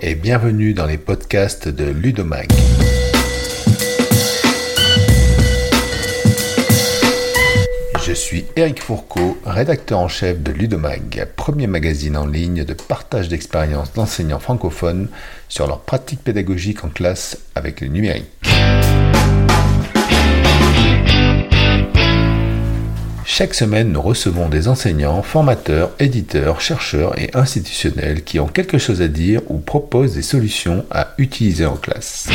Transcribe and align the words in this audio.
Et 0.00 0.14
bienvenue 0.14 0.74
dans 0.74 0.86
les 0.86 0.96
podcasts 0.96 1.68
de 1.68 1.84
Ludomag. 1.84 2.48
Je 8.04 8.12
suis 8.12 8.44
Eric 8.56 8.82
Fourcault, 8.82 9.36
rédacteur 9.44 9.98
en 9.98 10.08
chef 10.08 10.42
de 10.42 10.52
Ludomag, 10.52 11.26
premier 11.36 11.66
magazine 11.66 12.16
en 12.16 12.26
ligne 12.26 12.64
de 12.64 12.74
partage 12.74 13.28
d'expériences 13.28 13.92
d'enseignants 13.92 14.40
francophones 14.40 15.08
sur 15.48 15.66
leurs 15.66 15.80
pratiques 15.80 16.22
pédagogiques 16.22 16.84
en 16.84 16.88
classe 16.88 17.38
avec 17.54 17.80
le 17.80 17.88
numérique. 17.88 18.51
Chaque 23.34 23.54
semaine, 23.54 23.92
nous 23.92 24.02
recevons 24.02 24.50
des 24.50 24.68
enseignants, 24.68 25.22
formateurs, 25.22 25.92
éditeurs, 25.98 26.60
chercheurs 26.60 27.18
et 27.18 27.30
institutionnels 27.32 28.24
qui 28.24 28.38
ont 28.38 28.46
quelque 28.46 28.76
chose 28.76 29.00
à 29.00 29.08
dire 29.08 29.40
ou 29.48 29.56
proposent 29.56 30.12
des 30.12 30.20
solutions 30.20 30.84
à 30.90 31.14
utiliser 31.16 31.64
en 31.64 31.76
classe. 31.76 32.28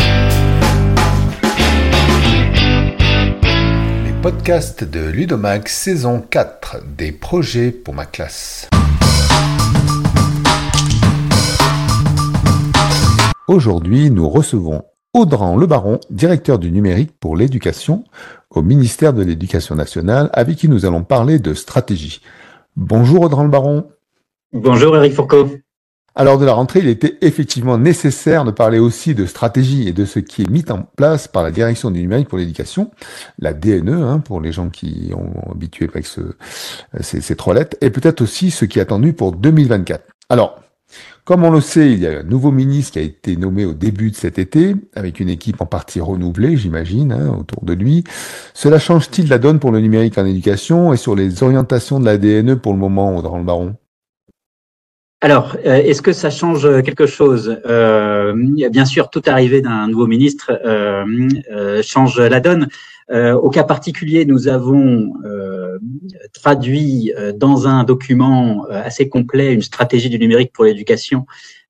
Les 4.05 4.21
podcasts 4.23 4.83
de 4.83 5.01
Ludomax 5.01 5.71
saison 5.71 6.19
4 6.19 6.77
des 6.97 7.11
projets 7.11 7.69
pour 7.69 7.93
ma 7.93 8.07
classe. 8.07 8.67
Aujourd'hui, 13.47 14.09
nous 14.09 14.27
recevons 14.27 14.83
Audran 15.13 15.57
Le 15.57 15.65
Baron, 15.65 15.99
directeur 16.09 16.59
du 16.59 16.71
numérique 16.71 17.11
pour 17.19 17.35
l'éducation 17.35 18.03
au 18.49 18.61
ministère 18.61 19.13
de 19.13 19.23
l'Éducation 19.23 19.75
nationale, 19.75 20.29
avec 20.33 20.57
qui 20.57 20.69
nous 20.69 20.85
allons 20.85 21.03
parler 21.03 21.39
de 21.39 21.53
stratégie. 21.53 22.21
Bonjour 22.75 23.21
Audran 23.21 23.43
Le 23.43 23.49
Baron. 23.49 23.89
Bonjour 24.53 24.95
Eric 24.95 25.13
Fourcault. 25.13 25.49
Alors 26.13 26.39
de 26.39 26.45
la 26.45 26.53
rentrée, 26.53 26.79
il 26.79 26.87
était 26.87 27.17
effectivement 27.21 27.77
nécessaire 27.77 28.43
de 28.43 28.51
parler 28.51 28.79
aussi 28.79 29.13
de 29.13 29.27
stratégie 29.27 29.87
et 29.87 29.93
de 29.93 30.03
ce 30.03 30.19
qui 30.19 30.41
est 30.41 30.49
mis 30.49 30.65
en 30.71 30.81
place 30.81 31.27
par 31.27 31.43
la 31.43 31.51
direction 31.51 31.91
du 31.91 32.01
numérique 32.01 32.27
pour 32.27 32.39
l'éducation, 32.39 32.89
la 33.37 33.53
DNE, 33.53 33.89
hein, 33.89 34.19
pour 34.19 34.41
les 34.41 34.51
gens 34.51 34.69
qui 34.69 35.11
ont 35.15 35.51
habitué 35.51 35.87
avec 35.87 36.07
ce, 36.07 36.21
ces, 37.01 37.21
ces 37.21 37.35
trois 37.35 37.53
lettres, 37.53 37.77
et 37.81 37.91
peut-être 37.91 38.21
aussi 38.21 38.49
ce 38.49 38.65
qui 38.65 38.79
est 38.79 38.81
attendu 38.81 39.13
pour 39.13 39.31
2024. 39.31 40.03
Alors, 40.29 40.59
comme 41.27 41.43
on 41.43 41.51
le 41.51 41.59
sait, 41.59 41.91
il 41.91 41.99
y 41.99 42.07
a 42.07 42.19
un 42.19 42.23
nouveau 42.23 42.51
ministre 42.51 42.93
qui 42.93 42.99
a 42.99 43.01
été 43.01 43.35
nommé 43.35 43.65
au 43.65 43.73
début 43.73 44.11
de 44.11 44.15
cet 44.15 44.39
été, 44.39 44.75
avec 44.95 45.19
une 45.19 45.27
équipe 45.27 45.59
en 45.59 45.65
partie 45.65 45.99
renouvelée, 45.99 46.55
j'imagine, 46.55 47.11
hein, 47.11 47.35
autour 47.37 47.65
de 47.65 47.73
lui. 47.73 48.05
Cela 48.53 48.79
change-t-il 48.79 49.27
la 49.27 49.37
donne 49.37 49.59
pour 49.59 49.73
le 49.73 49.81
numérique 49.81 50.17
en 50.17 50.25
éducation 50.25 50.93
et 50.93 50.97
sur 50.97 51.15
les 51.15 51.43
orientations 51.43 51.99
de 51.99 52.05
la 52.05 52.17
DNE 52.17 52.55
pour 52.55 52.71
le 52.71 52.79
moment, 52.79 53.21
dans 53.21 53.37
le 53.37 53.43
baron? 53.43 53.75
Alors, 55.19 55.57
euh, 55.65 55.75
est-ce 55.75 56.01
que 56.01 56.13
ça 56.13 56.29
change 56.29 56.61
quelque 56.83 57.07
chose? 57.07 57.59
Euh, 57.65 58.33
Bien 58.71 58.85
sûr, 58.85 59.09
toute 59.09 59.27
arrivée 59.27 59.61
d'un 59.61 59.89
nouveau 59.89 60.07
ministre 60.07 60.57
euh, 60.63 61.81
change 61.83 62.21
la 62.21 62.39
donne. 62.39 62.69
Euh, 63.09 63.33
au 63.33 63.49
cas 63.49 63.63
particulier, 63.63 64.25
nous 64.25 64.47
avons 64.47 65.11
traduit 66.33 67.13
dans 67.35 67.67
un 67.67 67.83
document 67.83 68.65
assez 68.69 69.09
complet 69.09 69.53
une 69.53 69.61
stratégie 69.61 70.09
du 70.09 70.17
numérique 70.17 70.51
pour 70.51 70.65
l'éducation 70.65 71.25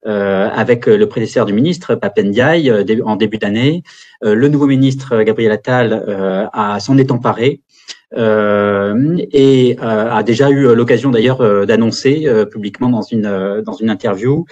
avec 0.06 0.86
le 0.86 1.06
prédécesseur 1.06 1.46
du 1.46 1.52
ministre, 1.52 1.96
Papendiaï, 1.96 2.72
en 3.04 3.18
début 3.18 3.38
d'année. 3.38 3.84
le 4.22 4.48
nouveau 4.48 4.68
ministre, 4.68 5.22
Gabriel 5.24 5.52
Attal, 5.52 6.50
a 6.54 6.80
s'en 6.80 6.98
est 6.98 7.12
emparé 7.12 7.62
euh, 8.07 8.07
et 8.16 9.78
euh, 9.82 10.12
a 10.12 10.24
déjà 10.24 10.50
eu 10.50 10.74
l'occasion 10.74 11.12
d'ailleurs 11.12 11.42
euh, 11.42 11.66
d'annoncer 11.66 12.26
publiquement 12.50 12.90
dans 12.90 13.02
une 13.02 13.62
dans 13.66 13.74
une 13.74 13.90
interview 13.90 14.46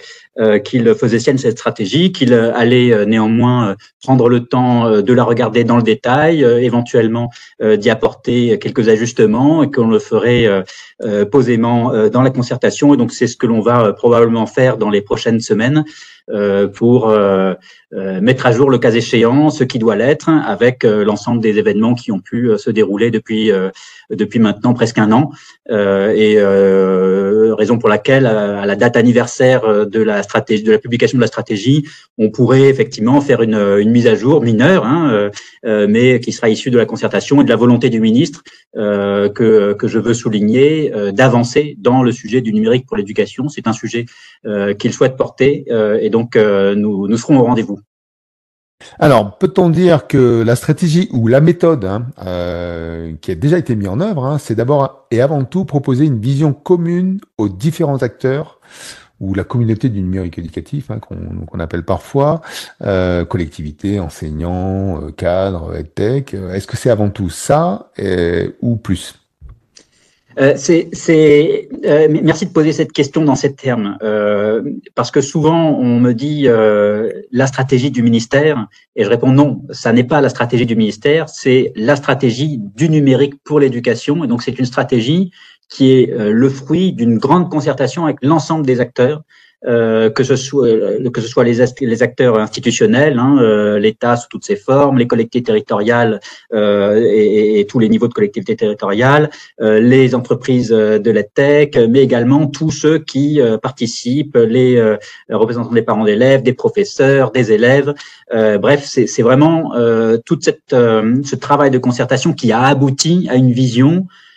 qu'il 0.66 0.94
faisait 0.96 1.20
sienne 1.20 1.38
cette 1.38 1.58
stratégie, 1.58 2.12
qu'il 2.12 2.34
allait 2.34 3.06
néanmoins 3.06 3.78
prendre 4.04 4.28
le 4.28 4.42
temps 4.42 5.02
de 5.02 5.14
la 5.14 5.24
regarder 5.24 5.64
dans 5.64 5.78
le 5.78 5.84
détail, 5.84 6.44
éventuellement 6.44 7.30
d'y 7.64 7.90
apporter 7.90 8.60
quelques 8.60 8.90
ajustements 8.90 9.64
et 9.64 9.72
qu'on 9.72 9.88
le 9.88 10.00
ferait 10.00 10.66
posément 11.32 12.10
dans 12.10 12.22
la 12.22 12.32
concertation. 12.32 12.94
Et 12.94 12.98
donc 12.98 13.14
c'est 13.14 13.28
ce 13.28 13.38
que 13.38 13.48
l'on 13.48 13.62
va 13.62 13.94
probablement 13.94 14.46
faire 14.46 14.78
dans 14.78 14.90
les 14.90 15.02
prochaines 15.02 15.40
semaines. 15.40 15.86
Euh, 16.32 16.68
pour 16.68 17.10
euh, 17.10 17.54
euh, 17.94 18.20
mettre 18.20 18.48
à 18.48 18.52
jour 18.52 18.72
le 18.72 18.80
cas 18.80 18.90
échéant 18.90 19.52
ce 19.52 19.64
qui 19.64 19.78
doit 19.78 19.96
l'être 19.96 20.28
avec 20.28 20.84
l'ensemble 20.84 21.40
des 21.40 21.60
événements 21.60 21.94
qui 21.94 22.12
ont 22.12 22.20
pu 22.20 22.50
se 22.58 22.72
dérouler 22.72 23.12
depuis 23.12 23.45
depuis 24.10 24.40
maintenant 24.40 24.74
presque 24.74 24.98
un 24.98 25.12
an 25.12 25.32
et 25.70 26.38
raison 26.40 27.78
pour 27.78 27.90
laquelle 27.90 28.26
à 28.28 28.66
la 28.66 28.76
date 28.76 28.98
anniversaire 28.98 29.86
de 29.86 30.02
la 30.02 30.24
stratégie 30.24 30.64
de 30.64 30.72
la 30.72 30.78
publication 30.78 31.18
de 31.18 31.22
la 31.22 31.28
stratégie 31.28 31.86
on 32.18 32.30
pourrait 32.30 32.70
effectivement 32.70 33.20
faire 33.20 33.42
une, 33.42 33.56
une 33.56 33.92
mise 33.92 34.08
à 34.08 34.16
jour 34.16 34.42
mineure 34.42 34.86
hein, 34.86 35.30
mais 35.64 36.20
qui 36.20 36.32
sera 36.32 36.50
issue 36.50 36.72
de 36.72 36.78
la 36.78 36.86
concertation 36.86 37.42
et 37.42 37.44
de 37.44 37.50
la 37.50 37.56
volonté 37.56 37.90
du 37.90 38.00
ministre 38.00 38.44
que 38.74 39.74
que 39.74 39.88
je 39.88 40.00
veux 40.00 40.14
souligner 40.14 40.92
d'avancer 41.14 41.76
dans 41.80 42.04
le 42.04 42.12
sujet 42.12 42.42
du 42.42 42.54
numérique 42.54 42.86
pour 42.86 42.98
l'éducation 42.98 43.50
c'est 43.50 43.68
un 43.68 43.74
sujet 43.74 44.06
qu'il 44.78 44.94
souhaite 44.94 45.18
porter 45.18 45.66
et 46.02 46.10
donc 46.10 46.36
euh, 46.36 46.76
nous, 46.76 47.08
nous 47.08 47.18
serons 47.18 47.40
au 47.40 47.44
rendez-vous. 47.44 47.80
Alors, 49.00 49.38
peut-on 49.38 49.70
dire 49.70 50.08
que 50.08 50.44
la 50.44 50.56
stratégie 50.56 51.10
ou 51.12 51.28
la 51.28 51.42
méthode 51.42 51.86
hein, 51.86 52.08
euh, 52.26 53.14
qui 53.22 53.32
a 53.32 53.36
déjà 53.36 53.58
été 53.58 53.76
mise 53.76 53.88
en 53.88 54.00
œuvre, 54.00 54.26
hein, 54.26 54.38
c'est 54.38 54.56
d'abord 54.56 55.08
et 55.12 55.22
avant 55.22 55.44
tout 55.44 55.66
proposer 55.66 56.06
une 56.06 56.20
vision 56.20 56.54
commune 56.54 57.20
aux 57.38 57.50
différents 57.50 58.04
acteurs 58.04 58.60
ou 59.22 59.34
la 59.34 59.46
communauté 59.46 59.88
du 59.88 60.02
numérique 60.02 60.38
éducatif, 60.38 60.92
hein, 60.92 61.00
qu'on 61.00 61.60
appelle 61.60 61.84
parfois 61.84 62.42
euh, 62.82 63.24
collectivité, 63.24 64.00
enseignants, 64.00 65.02
euh, 65.02 65.12
cadres, 65.12 65.74
EdTech. 65.76 66.34
Est-ce 66.34 66.68
que 66.68 66.76
c'est 66.76 66.90
avant 66.90 67.10
tout 67.10 67.30
ça 67.30 67.92
ou 68.62 68.76
plus? 68.76 69.25
Euh, 70.38 70.56
euh, 70.58 72.08
merci 72.10 72.46
de 72.46 72.52
poser 72.52 72.74
cette 72.74 72.92
question 72.92 73.24
dans 73.24 73.36
ces 73.36 73.54
termes, 73.54 73.98
euh, 74.02 74.62
parce 74.94 75.12
que 75.12 75.22
souvent 75.22 75.78
on 75.80 76.00
me 76.00 76.14
dit 76.14 76.48
la 77.32 77.48
stratégie 77.48 77.92
du 77.92 78.04
ministère, 78.04 78.68
et 78.96 79.04
je 79.04 79.10
réponds 79.10 79.32
non, 79.32 79.62
ça 79.72 79.94
n'est 79.94 80.04
pas 80.04 80.22
la 80.22 80.30
stratégie 80.30 80.66
du 80.66 80.76
ministère, 80.76 81.30
c'est 81.30 81.72
la 81.76 81.96
stratégie 81.96 82.60
du 82.60 82.90
numérique 82.90 83.36
pour 83.44 83.60
l'éducation, 83.60 84.24
et 84.24 84.28
donc 84.28 84.44
c'est 84.44 84.60
une 84.60 84.66
stratégie 84.66 85.32
qui 85.70 85.94
est 85.94 86.14
le 86.16 86.50
fruit 86.50 86.94
d'une 86.94 87.18
grande 87.18 87.50
concertation 87.50 88.06
avec 88.06 88.18
l'ensemble 88.22 88.66
des 88.66 88.80
acteurs 88.80 89.24
euh, 89.68 90.10
que 90.10 90.24
ce 90.24 90.36
soit 90.36 90.68
euh, 90.68 91.10
que 91.10 91.22
ce 91.22 91.28
soit 91.28 91.44
les, 91.44 91.62
acteurs 92.02 92.38
institutionnels, 92.38 93.18
hein, 93.18 93.38
euh, 93.40 93.80
l'État 93.80 94.16
sous 94.16 94.28
toutes 94.30 94.46
ses 94.46 94.56
formes, 94.56 94.98
les 94.98 95.08
collectivités 95.08 95.48
territoriales 95.48 96.20
et, 96.54 97.60
et, 97.60 97.66
tous 97.66 97.80
les 97.80 97.90
niveaux 97.90 98.08
de 98.08 98.14
collectivités 98.14 98.56
territoriales, 98.56 99.30
les 99.60 100.16
entreprises 100.16 100.70
de 100.70 101.12
la 101.12 101.24
tech, 101.24 101.76
mais 101.90 102.02
également 102.02 102.48
tous 102.48 102.72
ceux 102.72 103.00
qui 103.00 103.40
participent, 103.62 104.38
les 104.38 104.98
représentants 105.30 105.74
des 105.74 105.82
parents 105.82 106.06
d'élèves, 106.06 106.44
des 106.44 106.54
professeurs, 106.54 107.32
des 107.32 107.52
élèves. 107.52 107.94
bref, 108.32 108.84
c'est 108.86 109.22
vraiment 109.22 109.74
toute 110.26 110.44
cette 110.44 110.72
ce 110.72 111.36
travail 111.36 111.72
de 111.72 111.78
concertation 111.78 112.34
qui 112.34 112.52
a 112.52 112.62
abouti 112.62 113.28
à 113.30 113.36
une 113.36 113.52
vision 113.52 114.06
euh, 114.06 114.35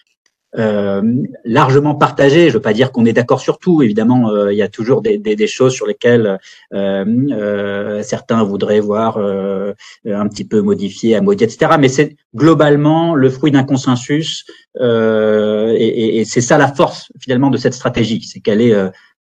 largement 0.55 1.95
partagé. 1.95 2.49
Je 2.49 2.55
veux 2.55 2.63
pas 2.63 2.73
dire 2.73 2.91
qu'on 2.91 3.05
est 3.05 3.13
d'accord 3.13 3.41
sur 3.41 3.59
tout. 3.59 3.83
Évidemment, 3.83 4.31
euh, 4.31 4.53
il 4.53 4.57
y 4.57 4.63
a 4.63 4.69
toujours 4.69 5.03
des, 5.03 5.19
des, 5.19 5.37
des, 5.37 5.47
choses 5.47 5.75
sur 5.75 5.87
lesquelles 5.87 6.39
euh, 6.73 7.05
euh 7.31 8.03
certains 8.03 8.43
voudraient 8.45 8.81
voir 8.81 9.19
un 9.19 10.29
petit 10.29 10.45
peu 10.45 10.61
modifié, 10.61 11.17
amodié, 11.17 11.47
etc. 11.47 11.73
Mais 11.79 11.89
c'est 11.89 12.17
globalement 12.35 13.15
le 13.15 13.31
fruit 13.31 13.51
d'un 13.51 13.65
consensus, 13.65 14.47
et, 14.81 14.85
et, 14.85 16.21
et 16.21 16.25
c'est 16.25 16.41
ça 16.41 16.59
la 16.59 16.73
force 16.73 17.11
finalement 17.21 17.51
de 17.51 17.57
cette 17.57 17.75
stratégie, 17.75 18.23
c'est 18.23 18.41
qu'elle 18.41 18.61
est 18.61 18.75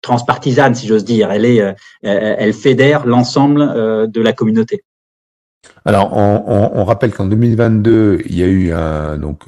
transpartisane, 0.01 0.75
si 0.75 0.87
j'ose 0.87 1.03
dire. 1.03 1.31
Elle 1.31 1.45
est, 1.45 1.75
elle 2.03 2.53
fédère 2.53 3.05
l'ensemble 3.05 4.09
de 4.09 4.21
la 4.21 4.33
communauté. 4.33 4.83
Alors, 5.85 6.15
on, 6.15 6.43
on, 6.47 6.79
on 6.81 6.85
rappelle 6.85 7.11
qu'en 7.11 7.25
2022, 7.25 8.21
il 8.25 8.37
y 8.37 8.43
a 8.43 8.47
eu 8.47 8.71
un 8.71 9.17
donc 9.17 9.45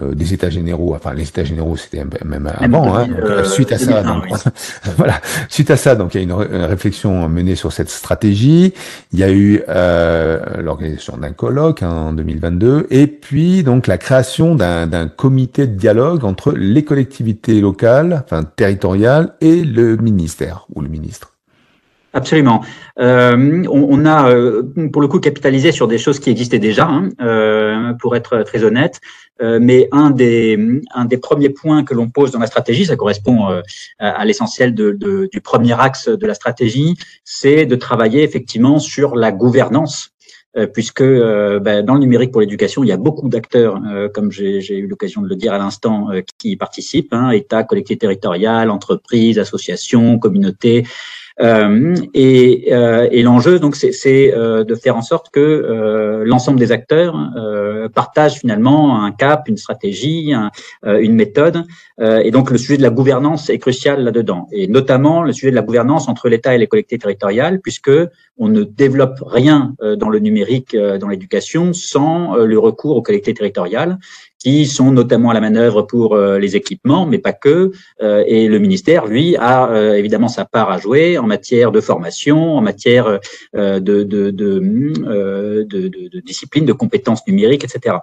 euh, 0.00 0.14
des 0.14 0.34
États 0.34 0.50
généraux. 0.50 0.94
Enfin, 0.94 1.14
les 1.14 1.28
États 1.28 1.44
généraux, 1.44 1.76
c'était 1.76 2.04
même 2.24 2.50
avant. 2.58 2.96
Hein, 2.96 3.08
euh, 3.22 3.44
suite 3.44 3.72
à 3.72 3.78
ça, 3.78 4.02
donc, 4.02 4.24
voilà. 4.96 5.20
Suite 5.48 5.70
à 5.70 5.76
ça, 5.76 5.94
donc 5.94 6.14
il 6.14 6.18
y 6.18 6.20
a 6.20 6.24
une, 6.24 6.32
réflexion 6.32 7.28
menée 7.28 7.56
sur 7.56 7.72
cette 7.72 7.90
stratégie. 7.90 8.72
Il 9.12 9.18
y 9.18 9.24
a 9.24 9.30
eu 9.30 9.62
euh, 9.68 10.38
l'organisation 10.62 11.16
d'un 11.16 11.32
colloque 11.32 11.82
hein, 11.82 11.90
en 11.90 12.12
2022, 12.12 12.86
et 12.90 13.06
puis 13.06 13.62
donc 13.62 13.86
la 13.86 13.98
création 13.98 14.54
d'un 14.54 15.08
comité 15.08 15.66
de 15.66 15.74
dialogue 15.74 16.24
entre 16.24 16.52
les 16.52 16.84
collectivités 16.84 17.60
locales, 17.60 18.22
enfin 18.24 18.44
territoriales, 18.44 19.34
et 19.40 19.62
le 19.62 19.96
ministère 19.96 20.66
ou 20.74 20.80
le 20.82 20.88
ministre. 20.88 21.32
Absolument. 22.12 22.64
Euh, 22.98 23.64
on, 23.70 24.04
a, 24.04 24.30
euh, 24.30 24.64
pour 24.92 25.00
le 25.00 25.06
coup, 25.06 25.20
capitalisé 25.20 25.70
sur 25.70 25.86
des 25.86 25.98
choses 25.98 26.18
qui 26.18 26.30
existaient 26.30 26.58
déjà, 26.58 26.86
hein, 26.86 27.08
euh, 27.20 27.92
pour 28.00 28.16
être 28.16 28.42
très 28.42 28.64
honnête. 28.64 29.00
mais 29.40 29.88
un 29.90 30.10
des, 30.10 30.58
un 30.94 31.06
des 31.06 31.16
premiers 31.16 31.48
points 31.48 31.82
que 31.82 31.94
l'on 31.94 32.10
pose 32.10 32.30
dans 32.30 32.40
la 32.40 32.46
stratégie, 32.46 32.84
ça 32.84 32.96
correspond 32.96 33.62
à, 33.98 34.24
l'essentiel 34.26 34.74
de, 34.74 35.28
du 35.32 35.40
premier 35.40 35.80
axe 35.80 36.08
de 36.08 36.26
la 36.26 36.34
stratégie, 36.34 36.94
c'est 37.24 37.64
de 37.64 37.76
travailler 37.76 38.22
effectivement 38.22 38.78
sur 38.78 39.16
la 39.16 39.32
gouvernance 39.32 40.10
puisque 40.74 41.02
ben, 41.02 41.82
dans 41.82 41.94
le 41.94 42.00
numérique 42.00 42.32
pour 42.32 42.42
l'éducation, 42.42 42.84
il 42.84 42.88
y 42.88 42.92
a 42.92 42.98
beaucoup 42.98 43.30
d'acteurs, 43.30 43.80
comme 44.12 44.30
j'ai 44.30 44.76
eu 44.76 44.86
l'occasion 44.86 45.22
de 45.22 45.28
le 45.28 45.36
dire 45.36 45.54
à 45.54 45.58
l'instant, 45.58 46.08
qui 46.36 46.50
y 46.50 46.56
participent, 46.56 47.14
hein, 47.14 47.30
État, 47.30 47.64
collectivités 47.64 48.04
territoriales, 48.06 48.68
entreprises, 48.68 49.38
associations, 49.38 50.18
communautés, 50.18 50.84
euh, 50.84 50.88
et, 51.38 52.68
euh, 52.72 53.08
et 53.10 53.22
l'enjeu, 53.22 53.58
donc, 53.58 53.76
c'est 53.76 54.34
euh, 54.34 54.64
de 54.64 54.74
faire 54.74 54.96
en 54.96 55.02
sorte 55.02 55.30
que 55.30 56.22
l'ensemble 56.24 56.58
des 56.58 56.72
acteurs 56.72 57.16
partagent 57.94 58.38
finalement 58.38 59.02
un 59.02 59.12
cap, 59.12 59.48
une 59.48 59.56
stratégie, 59.56 60.32
une 60.84 61.14
méthode. 61.14 61.64
et 62.00 62.30
donc, 62.30 62.50
le 62.50 62.58
sujet 62.58 62.76
de 62.76 62.82
la 62.82 62.90
gouvernance 62.90 63.50
est 63.50 63.58
crucial 63.58 64.04
là-dedans, 64.04 64.48
et 64.52 64.66
notamment 64.68 65.22
le 65.22 65.32
sujet 65.32 65.50
de 65.50 65.56
la 65.56 65.62
gouvernance 65.62 66.08
entre 66.08 66.28
l'État 66.28 66.54
et 66.54 66.58
les 66.58 66.66
collectivités 66.66 67.02
territoriales, 67.02 67.60
puisque 67.60 67.90
on 68.38 68.48
ne 68.48 68.62
développe 68.62 69.22
rien 69.24 69.74
dans 69.96 70.08
le 70.08 70.18
numérique, 70.18 70.76
dans 70.76 71.08
l'éducation, 71.08 71.72
sans 71.72 72.36
le 72.36 72.58
recours 72.58 72.96
aux 72.96 73.02
collectivités 73.02 73.38
territoriales 73.38 73.98
qui 74.40 74.66
sont 74.66 74.90
notamment 74.90 75.30
à 75.30 75.34
la 75.34 75.40
manœuvre 75.40 75.82
pour 75.82 76.14
euh, 76.14 76.38
les 76.38 76.56
équipements, 76.56 77.06
mais 77.06 77.18
pas 77.18 77.34
que. 77.34 77.70
Euh, 78.02 78.24
et 78.26 78.48
le 78.48 78.58
ministère, 78.58 79.06
lui, 79.06 79.36
a 79.36 79.70
euh, 79.70 79.94
évidemment 79.94 80.26
sa 80.28 80.46
part 80.46 80.70
à 80.70 80.78
jouer 80.78 81.18
en 81.18 81.26
matière 81.26 81.70
de 81.70 81.80
formation, 81.80 82.56
en 82.56 82.62
matière 82.62 83.20
de, 83.54 83.78
de, 83.78 84.02
de, 84.02 84.30
de, 84.30 86.20
discipline, 86.24 86.64
de 86.64 86.72
compétences 86.72 87.26
numériques, 87.26 87.64
etc. 87.64 87.96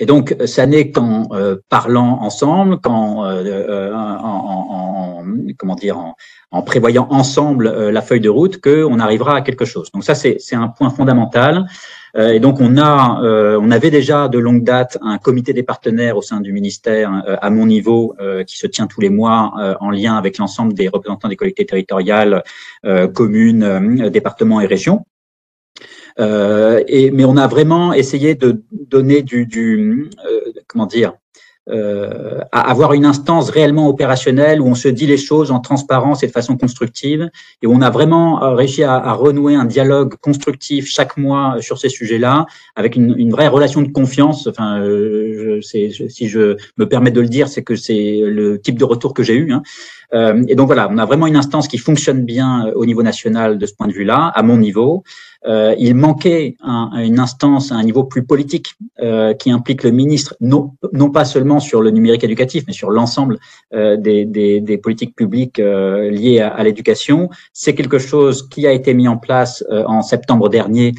Et 0.00 0.06
donc, 0.06 0.36
ça 0.46 0.64
n'est 0.66 0.92
qu'en 0.92 1.28
parlant 1.68 2.20
ensemble, 2.22 2.78
qu'en 2.80 3.26
en, 3.26 5.24
comment 5.58 5.74
dire, 5.74 5.98
en, 5.98 6.14
en 6.52 6.62
prévoyant 6.62 7.08
ensemble 7.10 7.90
la 7.90 8.00
feuille 8.00 8.20
de 8.20 8.28
route, 8.28 8.60
qu'on 8.60 9.00
arrivera 9.00 9.34
à 9.36 9.40
quelque 9.40 9.64
chose. 9.64 9.90
Donc 9.92 10.04
ça, 10.04 10.14
c'est 10.14 10.54
un 10.54 10.68
point 10.68 10.90
fondamental. 10.90 11.66
Euh, 12.16 12.32
et 12.32 12.40
donc 12.40 12.60
on 12.60 12.76
a, 12.76 13.22
euh, 13.22 13.58
on 13.60 13.70
avait 13.70 13.90
déjà 13.90 14.28
de 14.28 14.38
longue 14.38 14.64
date 14.64 14.98
un 15.02 15.18
comité 15.18 15.52
des 15.52 15.62
partenaires 15.62 16.16
au 16.16 16.22
sein 16.22 16.40
du 16.40 16.52
ministère 16.52 17.22
euh, 17.26 17.36
à 17.40 17.50
mon 17.50 17.66
niveau 17.66 18.14
qui 18.46 18.56
se 18.56 18.66
tient 18.66 18.86
tous 18.86 19.00
les 19.00 19.10
mois 19.10 19.76
en 19.80 19.90
lien 19.90 20.16
avec 20.16 20.38
l'ensemble 20.38 20.74
des 20.74 20.88
représentants 20.88 21.28
des 21.28 21.36
collectivités 21.36 21.70
territoriales, 21.70 22.42
communes, 23.14 24.08
départements 24.10 24.60
et 24.60 24.66
régions. 24.66 25.04
et, 26.18 27.10
mais 27.12 27.24
on 27.24 27.36
a 27.36 27.46
vraiment 27.46 27.92
essayé 27.92 28.34
de 28.34 28.62
donner 28.72 29.22
du, 29.22 29.46
du 29.46 30.10
comment 30.66 30.86
dire, 30.86 31.14
euh, 31.70 32.38
à 32.50 32.70
avoir 32.70 32.94
une 32.94 33.04
instance 33.04 33.50
réellement 33.50 33.88
opérationnelle 33.88 34.62
où 34.62 34.66
on 34.66 34.74
se 34.74 34.88
dit 34.88 35.06
les 35.06 35.18
choses 35.18 35.50
en 35.50 35.60
transparence 35.60 36.22
et 36.22 36.26
de 36.26 36.32
façon 36.32 36.56
constructive 36.56 37.28
et 37.60 37.66
où 37.66 37.72
on 37.72 37.82
a 37.82 37.90
vraiment 37.90 38.42
euh, 38.42 38.54
réussi 38.54 38.84
à, 38.84 39.12
renouer 39.12 39.54
un 39.54 39.66
dialogue 39.66 40.14
constructif 40.16 40.86
chaque 40.88 41.16
mois 41.18 41.56
sur 41.60 41.78
ces 41.78 41.90
sujets-là 41.90 42.46
avec 42.74 42.96
une, 42.96 43.30
vraie 43.30 43.48
relation 43.48 43.82
de 43.82 43.88
confiance. 43.88 44.46
Enfin, 44.46 44.80
euh, 44.80 45.60
je, 45.60 46.08
si 46.08 46.28
je 46.28 46.56
me 46.78 46.88
permets 46.88 47.10
de 47.10 47.20
le 47.20 47.28
dire, 47.28 47.48
c'est 47.48 47.62
que 47.62 47.76
c'est 47.76 48.20
le 48.24 48.58
type 48.58 48.78
de 48.78 48.84
retour 48.84 49.12
que 49.12 49.22
j'ai 49.22 49.34
eu. 49.34 49.52
Hein. 49.52 49.62
Euh, 50.14 50.42
et 50.48 50.54
donc 50.54 50.66
voilà, 50.66 50.88
on 50.90 50.98
a 50.98 51.04
vraiment 51.04 51.26
une 51.26 51.36
instance 51.36 51.68
qui 51.68 51.78
fonctionne 51.78 52.24
bien 52.24 52.72
au 52.74 52.86
niveau 52.86 53.02
national 53.02 53.58
de 53.58 53.66
ce 53.66 53.74
point 53.74 53.88
de 53.88 53.92
vue-là, 53.92 54.32
à 54.34 54.42
mon 54.42 54.56
niveau. 54.56 55.02
Euh, 55.46 55.74
il 55.78 55.94
manquait 55.94 56.56
un, 56.62 56.90
une 56.98 57.20
instance 57.20 57.70
à 57.70 57.76
un 57.76 57.84
niveau 57.84 58.02
plus 58.04 58.24
politique 58.24 58.74
euh, 59.00 59.34
qui 59.34 59.52
implique 59.52 59.84
le 59.84 59.92
ministre, 59.92 60.34
non, 60.40 60.72
non 60.92 61.10
pas 61.10 61.24
seulement 61.24 61.60
sur 61.60 61.80
le 61.80 61.90
numérique 61.90 62.24
éducatif, 62.24 62.64
mais 62.66 62.72
sur 62.72 62.90
l'ensemble 62.90 63.38
euh, 63.72 63.96
des, 63.96 64.24
des, 64.24 64.60
des, 64.60 64.78
politiques 64.78 65.14
publiques 65.14 65.60
euh, 65.60 66.10
liées 66.10 66.40
à, 66.40 66.48
à 66.48 66.64
l'éducation. 66.64 67.30
C'est 67.52 67.74
quelque 67.74 67.98
chose 67.98 68.48
qui 68.48 68.66
a 68.66 68.72
été 68.72 68.94
mis 68.94 69.06
en 69.06 69.16
place 69.16 69.64
euh, 69.70 69.84
en 69.86 70.02
septembre 70.02 70.48
dernier 70.48 70.92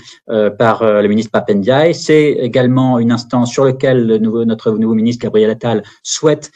par 0.57 0.83
le 0.83 1.07
ministre 1.07 1.31
Papendiaï. 1.31 1.94
C'est 1.94 2.31
également 2.31 3.00
une 3.00 3.12
instance 3.12 3.51
sur 3.51 3.65
laquelle 3.65 4.06
le 4.06 4.18
nouveau, 4.19 4.45
notre 4.45 4.71
nouveau 4.71 4.94
ministre 4.94 5.24
Gabriel 5.24 5.50
Attal 5.50 5.83
souhaite 6.03 6.51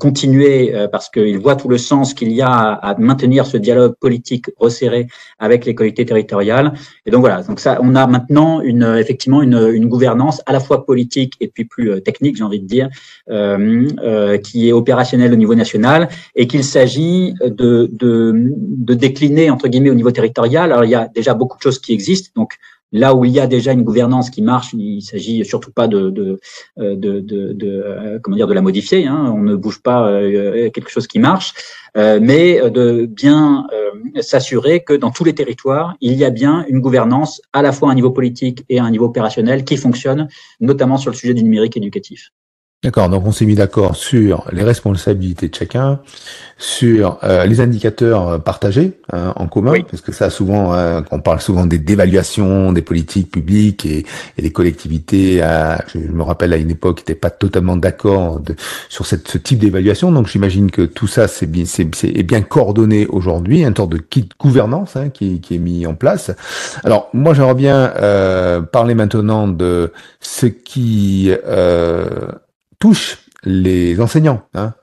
continuer 0.00 0.74
parce 0.90 1.10
qu'il 1.10 1.38
voit 1.38 1.56
tout 1.56 1.68
le 1.68 1.78
sens 1.78 2.14
qu'il 2.14 2.32
y 2.32 2.40
a 2.42 2.50
à, 2.50 2.90
à 2.90 2.98
maintenir 2.98 3.46
ce 3.46 3.56
dialogue 3.56 3.94
politique 4.00 4.46
resserré 4.58 5.06
avec 5.38 5.64
les 5.64 5.74
collectivités 5.74 6.08
territoriales 6.08 6.39
et 6.42 7.10
donc 7.10 7.20
voilà, 7.20 7.42
donc 7.42 7.60
ça, 7.60 7.78
on 7.82 7.94
a 7.94 8.06
maintenant 8.06 8.62
effectivement 8.62 9.42
une, 9.42 9.88
gouvernance 9.88 10.42
à 10.46 10.52
la 10.52 10.60
fois 10.60 10.84
politique 10.84 11.34
et 11.40 11.48
puis 11.48 11.64
plus 11.64 11.90
euh, 11.90 12.00
technique, 12.00 12.36
j'ai 12.36 12.44
envie 12.44 12.60
de 12.60 12.66
dire, 12.66 12.88
euh, 13.28 13.88
euh, 14.02 14.38
qui 14.38 14.68
est 14.68 14.72
opérationnelle 14.72 15.32
au 15.32 15.36
niveau 15.36 15.54
national 15.54 16.08
et 16.36 16.46
qu'il 16.46 16.64
s'agit 16.64 17.34
de 17.44 18.94
décliner 18.94 19.50
entre 19.50 19.68
guillemets 19.68 19.90
au 19.90 19.94
niveau 19.94 20.10
territorial. 20.10 20.72
Alors 20.72 20.84
il 20.84 20.90
y 20.90 20.94
a 20.94 21.08
déjà 21.08 21.34
beaucoup 21.34 21.56
de 21.56 21.62
choses 21.62 21.78
qui 21.78 21.92
existent, 21.92 22.30
donc 22.36 22.54
Là 22.92 23.14
où 23.14 23.24
il 23.24 23.30
y 23.30 23.40
a 23.40 23.46
déjà 23.46 23.72
une 23.72 23.84
gouvernance 23.84 24.30
qui 24.30 24.42
marche, 24.42 24.72
il 24.72 25.02
s'agit 25.02 25.44
surtout 25.44 25.70
pas 25.72 25.86
de, 25.86 26.10
de, 26.10 26.40
de 26.76 28.18
comment 28.22 28.36
dire, 28.36 28.48
de 28.48 28.54
la 28.54 28.62
modifier. 28.62 29.06
Hein. 29.06 29.32
On 29.34 29.42
ne 29.42 29.54
bouge 29.54 29.80
pas 29.82 30.20
quelque 30.72 30.90
chose 30.90 31.06
qui 31.06 31.18
marche. 31.18 31.54
Euh, 31.96 32.20
mais 32.22 32.60
euh, 32.60 32.70
de 32.70 33.06
bien 33.06 33.66
euh, 33.72 34.22
s'assurer 34.22 34.84
que 34.84 34.92
dans 34.92 35.10
tous 35.10 35.24
les 35.24 35.34
territoires, 35.34 35.96
il 36.00 36.14
y 36.14 36.24
a 36.24 36.30
bien 36.30 36.64
une 36.68 36.80
gouvernance 36.80 37.42
à 37.52 37.62
la 37.62 37.72
fois 37.72 37.88
à 37.88 37.92
un 37.92 37.94
niveau 37.94 38.10
politique 38.10 38.64
et 38.68 38.78
à 38.78 38.84
un 38.84 38.90
niveau 38.90 39.06
opérationnel 39.06 39.64
qui 39.64 39.76
fonctionne, 39.76 40.28
notamment 40.60 40.98
sur 40.98 41.10
le 41.10 41.16
sujet 41.16 41.34
du 41.34 41.42
numérique 41.42 41.76
éducatif. 41.76 42.30
D'accord, 42.82 43.10
donc 43.10 43.26
on 43.26 43.30
s'est 43.30 43.44
mis 43.44 43.56
d'accord 43.56 43.94
sur 43.94 44.46
les 44.52 44.62
responsabilités 44.62 45.48
de 45.48 45.54
chacun, 45.54 46.00
sur 46.56 47.18
euh, 47.24 47.44
les 47.44 47.60
indicateurs 47.60 48.26
euh, 48.26 48.38
partagés 48.38 48.98
hein, 49.12 49.34
en 49.36 49.48
commun, 49.48 49.74
parce 49.90 50.00
que 50.00 50.12
ça 50.12 50.30
souvent, 50.30 50.72
hein, 50.72 51.04
on 51.10 51.20
parle 51.20 51.42
souvent 51.42 51.66
des 51.66 51.78
dévaluations 51.78 52.72
des 52.72 52.80
politiques 52.80 53.30
publiques 53.30 53.84
et, 53.84 54.06
et 54.38 54.42
les 54.42 54.50
collectivités, 54.50 55.42
je 55.92 55.98
me 55.98 56.22
rappelle 56.22 56.54
à 56.54 56.56
une 56.56 56.70
époque, 56.70 57.00
n'étaient 57.00 57.14
pas 57.14 57.28
totalement 57.28 57.76
d'accord 57.76 58.40
sur 58.88 59.04
cette, 59.04 59.28
ce 59.28 59.36
type 59.36 59.58
d'évaluation, 59.58 60.10
donc 60.10 60.28
j'imagine 60.28 60.70
que 60.70 60.86
tout 60.86 61.06
ça 61.06 61.28
c'est 61.28 61.44
bien, 61.44 61.66
c'est, 61.66 61.86
est 62.04 62.22
bien 62.22 62.40
coordonné 62.40 63.06
aujourd'hui, 63.08 63.62
un 63.62 63.74
sorte 63.74 63.92
de 63.92 63.98
kit 63.98 64.26
gouvernance 64.40 64.96
hein, 64.96 65.10
qui, 65.10 65.42
qui, 65.42 65.56
est 65.56 65.58
mis 65.58 65.84
en 65.84 65.94
place. 65.94 66.30
Alors 66.82 67.10
moi 67.12 67.34
j'aimerais 67.34 67.54
bien 67.54 67.92
euh, 67.96 68.62
parler 68.62 68.94
maintenant 68.94 69.48
de 69.48 69.92
ce 70.22 70.46
qui 70.46 71.30
euh, 71.46 72.08
touche 72.80 73.18
les 73.44 74.00
enseignants, 74.00 74.42
hein, 74.54 74.74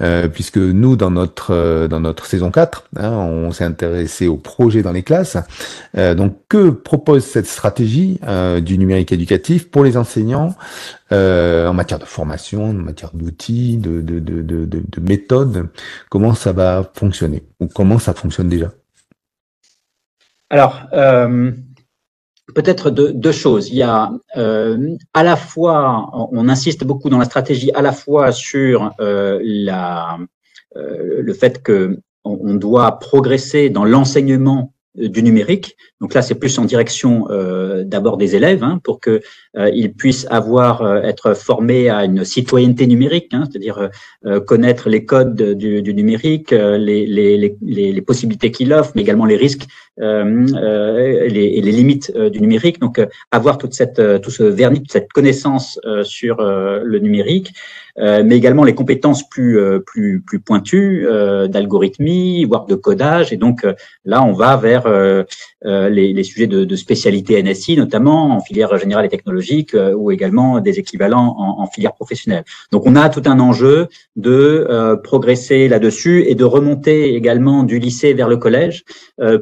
euh, 0.00 0.28
puisque 0.28 0.58
nous, 0.58 0.94
dans 0.96 1.10
notre 1.10 1.52
euh, 1.52 1.88
dans 1.88 2.00
notre 2.00 2.26
saison 2.26 2.50
4, 2.50 2.88
hein, 2.96 3.10
on 3.10 3.50
s'est 3.50 3.64
intéressé 3.64 4.28
au 4.28 4.36
projet 4.36 4.82
dans 4.82 4.92
les 4.92 5.02
classes. 5.02 5.36
Euh, 5.96 6.14
donc, 6.14 6.36
que 6.48 6.70
propose 6.70 7.24
cette 7.24 7.46
stratégie 7.46 8.20
du 8.62 8.78
numérique 8.78 9.12
éducatif 9.12 9.70
pour 9.70 9.84
les 9.84 9.96
enseignants 9.96 10.54
en 11.10 11.74
matière 11.74 11.98
de 11.98 12.04
formation, 12.04 12.70
en 12.70 12.72
matière 12.72 13.10
d'outils, 13.14 13.76
de, 13.76 14.00
de, 14.00 14.18
de, 14.18 14.42
de, 14.42 14.66
de 14.66 15.00
méthodes? 15.00 15.68
Comment 16.10 16.34
ça 16.34 16.52
va 16.52 16.88
fonctionner? 16.94 17.44
Ou 17.60 17.66
comment 17.66 17.98
ça 17.98 18.14
fonctionne 18.14 18.48
déjà? 18.48 18.72
Alors, 20.50 20.82
Peut-être 22.52 22.90
deux, 22.90 23.32
choses. 23.32 23.70
Il 23.70 23.76
y 23.76 23.82
a 23.82 24.12
euh, 24.36 24.96
à 25.14 25.22
la 25.22 25.34
fois, 25.34 26.10
on 26.30 26.48
insiste 26.50 26.84
beaucoup 26.84 27.08
dans 27.08 27.18
la 27.18 27.24
stratégie, 27.24 27.72
à 27.72 27.80
la 27.80 27.92
fois 27.92 28.32
sur 28.32 28.92
euh, 29.00 29.40
euh, 29.40 31.22
le 31.22 31.32
fait 31.32 31.62
que 31.62 32.00
on 32.22 32.54
doit 32.54 32.98
progresser 32.98 33.70
dans 33.70 33.84
l'enseignement 33.84 34.73
du 34.94 35.22
numérique. 35.22 35.76
Donc 36.00 36.14
là, 36.14 36.22
c'est 36.22 36.36
plus 36.36 36.58
en 36.58 36.64
direction 36.64 37.26
euh, 37.30 37.82
d'abord 37.84 38.16
des 38.16 38.36
élèves 38.36 38.62
hein, 38.62 38.80
pour 38.84 39.00
que 39.00 39.20
euh, 39.56 39.70
ils 39.74 39.92
puissent 39.92 40.26
avoir 40.30 40.82
euh, 40.82 41.02
être 41.02 41.34
formés 41.34 41.88
à 41.88 42.04
une 42.04 42.24
citoyenneté 42.24 42.86
numérique, 42.86 43.32
hein, 43.32 43.44
c'est-à-dire 43.50 43.90
connaître 44.46 44.88
les 44.88 45.04
codes 45.04 45.34
du, 45.34 45.82
du 45.82 45.94
numérique, 45.94 46.50
les, 46.50 47.06
les, 47.06 47.36
les, 47.36 47.92
les 47.92 48.02
possibilités 48.02 48.50
qu'il 48.50 48.72
offre, 48.72 48.92
mais 48.94 49.02
également 49.02 49.24
les 49.24 49.36
risques 49.36 49.66
et 50.00 50.02
les, 50.02 51.60
les, 51.60 51.72
limites 51.72 52.12
du 52.16 52.40
numérique. 52.40 52.80
Donc, 52.80 53.00
avoir 53.30 53.58
toute 53.58 53.74
cette, 53.74 54.00
tout 54.22 54.30
ce 54.30 54.42
vernis, 54.42 54.80
toute 54.80 54.92
cette 54.92 55.12
connaissance 55.12 55.78
sur 56.02 56.42
le 56.42 56.98
numérique, 56.98 57.52
mais 57.96 58.36
également 58.36 58.64
les 58.64 58.74
compétences 58.74 59.28
plus 59.28 59.58
plus 59.86 60.20
plus 60.20 60.40
pointues 60.40 61.06
d'algorithmie, 61.48 62.44
voire 62.44 62.66
de 62.66 62.74
codage. 62.74 63.32
Et 63.32 63.36
donc 63.36 63.66
là, 64.04 64.22
on 64.24 64.32
va 64.32 64.56
vers 64.56 64.86
les, 65.62 66.12
les, 66.12 66.22
sujets 66.24 66.46
de, 66.46 66.64
de, 66.64 66.76
spécialité 66.76 67.40
NSI, 67.42 67.76
notamment 67.76 68.36
en 68.36 68.40
filière 68.40 68.76
générale 68.76 69.06
et 69.06 69.08
technologique, 69.08 69.76
ou 69.96 70.10
également 70.10 70.60
des 70.60 70.78
équivalents 70.78 71.36
en, 71.38 71.62
en 71.62 71.66
filière 71.66 71.94
professionnelle. 71.94 72.44
Donc, 72.72 72.84
on 72.86 72.96
a 72.96 73.08
tout 73.08 73.22
un 73.26 73.38
enjeu 73.40 73.88
de 74.16 74.98
progresser 75.02 75.68
là-dessus 75.68 76.24
et 76.26 76.34
de 76.34 76.44
remonter 76.44 77.14
également 77.14 77.62
du 77.62 77.78
lycée 77.78 78.12
vers 78.14 78.28
le 78.28 78.36
collège 78.36 78.84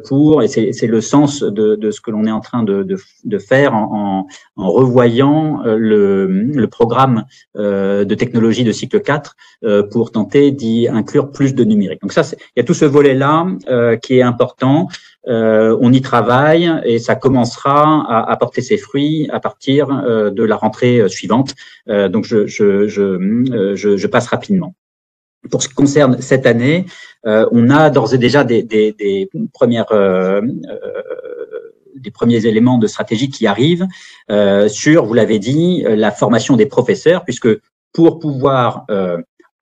pour, 0.05 0.43
et 0.43 0.49
c'est 0.49 0.87
le 0.87 1.01
sens 1.01 1.43
de, 1.43 1.77
de, 1.77 1.91
ce 1.91 2.01
que 2.01 2.11
l'on 2.11 2.25
est 2.25 2.31
en 2.31 2.41
train 2.41 2.63
de, 2.63 2.83
de, 2.83 2.97
de 3.25 3.39
faire 3.39 3.75
en, 3.75 4.27
en, 4.57 4.71
revoyant 4.71 5.63
le, 5.65 6.27
le 6.27 6.67
programme 6.69 7.25
de 7.55 8.15
technologie 8.15 8.42
de 8.43 8.73
cycle 8.73 9.01
4 9.01 9.37
pour 9.91 10.13
tenter 10.13 10.51
d'y 10.51 10.89
inclure 10.89 11.31
plus 11.31 11.55
de 11.55 11.65
numérique. 11.65 12.01
Donc 12.03 12.13
ça, 12.13 12.23
il 12.23 12.59
y 12.59 12.61
a 12.61 12.65
tout 12.65 12.75
ce 12.75 12.85
volet-là 12.85 13.47
qui 14.03 14.19
est 14.19 14.23
important. 14.23 14.89
Euh, 15.29 15.77
on 15.81 15.93
y 15.93 16.01
travaille 16.01 16.71
et 16.85 16.99
ça 16.99 17.15
commencera 17.15 18.29
à, 18.29 18.37
porter 18.37 18.61
ses 18.61 18.77
fruits 18.77 19.29
à 19.31 19.39
partir 19.39 19.89
euh, 19.91 20.31
de 20.31 20.43
la 20.43 20.57
rentrée 20.57 21.09
suivante. 21.09 21.55
Euh, 21.89 22.09
donc 22.09 22.25
je, 22.25 22.47
je, 22.47 22.89
je, 22.89 23.77
je, 23.77 24.07
passe 24.09 24.27
rapidement. 24.27 24.75
Pour 25.51 25.63
ce 25.63 25.69
qui 25.69 25.75
concerne 25.75 26.21
cette 26.21 26.47
année, 26.47 26.87
on 27.25 27.71
a 27.71 27.91
d'ores 27.91 28.15
et 28.15 28.19
déjà 28.19 28.45
des, 28.45 28.63
des, 28.63 28.93
des 28.93 29.29
premières 29.53 29.93
des 31.97 32.11
premiers 32.11 32.47
éléments 32.47 32.79
de 32.79 32.87
stratégie 32.89 33.29
qui 33.29 33.47
arrivent 33.47 33.87
sur, 34.69 35.05
vous 35.05 35.15
l'avez 35.15 35.39
dit, 35.39 35.85
la 35.87 36.11
formation 36.13 36.57
des 36.57 36.67
professeurs, 36.67 37.25
puisque 37.25 37.49
pour 37.93 38.19
pouvoir 38.19 38.87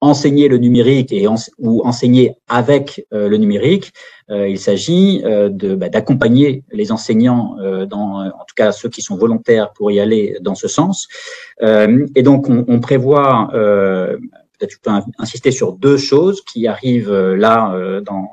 enseigner 0.00 0.48
le 0.48 0.56
numérique 0.56 1.12
et 1.12 1.26
ou 1.58 1.82
enseigner 1.84 2.34
avec 2.48 3.06
euh, 3.12 3.28
le 3.28 3.36
numérique, 3.36 3.92
euh, 4.30 4.48
il 4.48 4.58
s'agit 4.58 5.22
euh, 5.24 5.50
bah, 5.76 5.88
d'accompagner 5.88 6.64
les 6.72 6.90
enseignants, 6.90 7.56
dans, 7.86 8.26
en 8.26 8.44
tout 8.46 8.54
cas 8.56 8.72
ceux 8.72 8.88
qui 8.88 9.02
sont 9.02 9.16
volontaires 9.16 9.72
pour 9.72 9.90
y 9.90 10.00
aller 10.00 10.36
dans 10.40 10.54
ce 10.54 10.68
sens. 10.68 11.08
et 11.60 12.22
donc 12.22 12.48
on, 12.48 12.64
on 12.68 12.80
prévoit 12.80 13.48
peut-être 13.52 14.72
je 14.72 14.78
peux 14.82 14.90
insister 15.18 15.50
sur 15.50 15.72
deux 15.72 15.96
choses 15.96 16.42
qui 16.42 16.66
arrivent 16.66 17.12
là, 17.12 17.74
dans, 18.04 18.30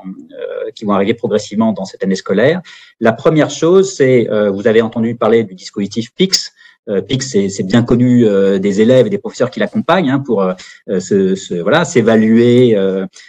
qui 0.76 0.86
vont 0.86 0.94
arriver 0.94 1.14
progressivement 1.14 1.74
dans 1.74 1.86
cette 1.86 2.04
année 2.04 2.16
scolaire. 2.16 2.62
La 3.00 3.14
première 3.14 3.50
chose, 3.50 3.94
c'est, 3.96 4.28
vous 4.54 4.68
avez 4.68 4.82
entendu 4.82 5.16
parler 5.16 5.44
du 5.44 5.56
dispositif 5.56 6.14
PIX, 6.14 6.52
euh, 6.90 7.02
PIX, 7.02 7.50
c'est 7.50 7.64
bien 7.64 7.84
connu 7.84 8.26
euh, 8.26 8.60
des 8.60 8.82
élèves 8.82 9.08
et 9.08 9.10
des 9.10 9.18
professeurs 9.18 9.52
qui 9.52 9.60
l'accompagnent 9.60 10.10
hein, 10.10 10.20
pour 10.20 10.42
euh, 10.42 10.54
se, 11.00 11.62
voilà 11.62 11.86
s'évaluer, 11.86 12.78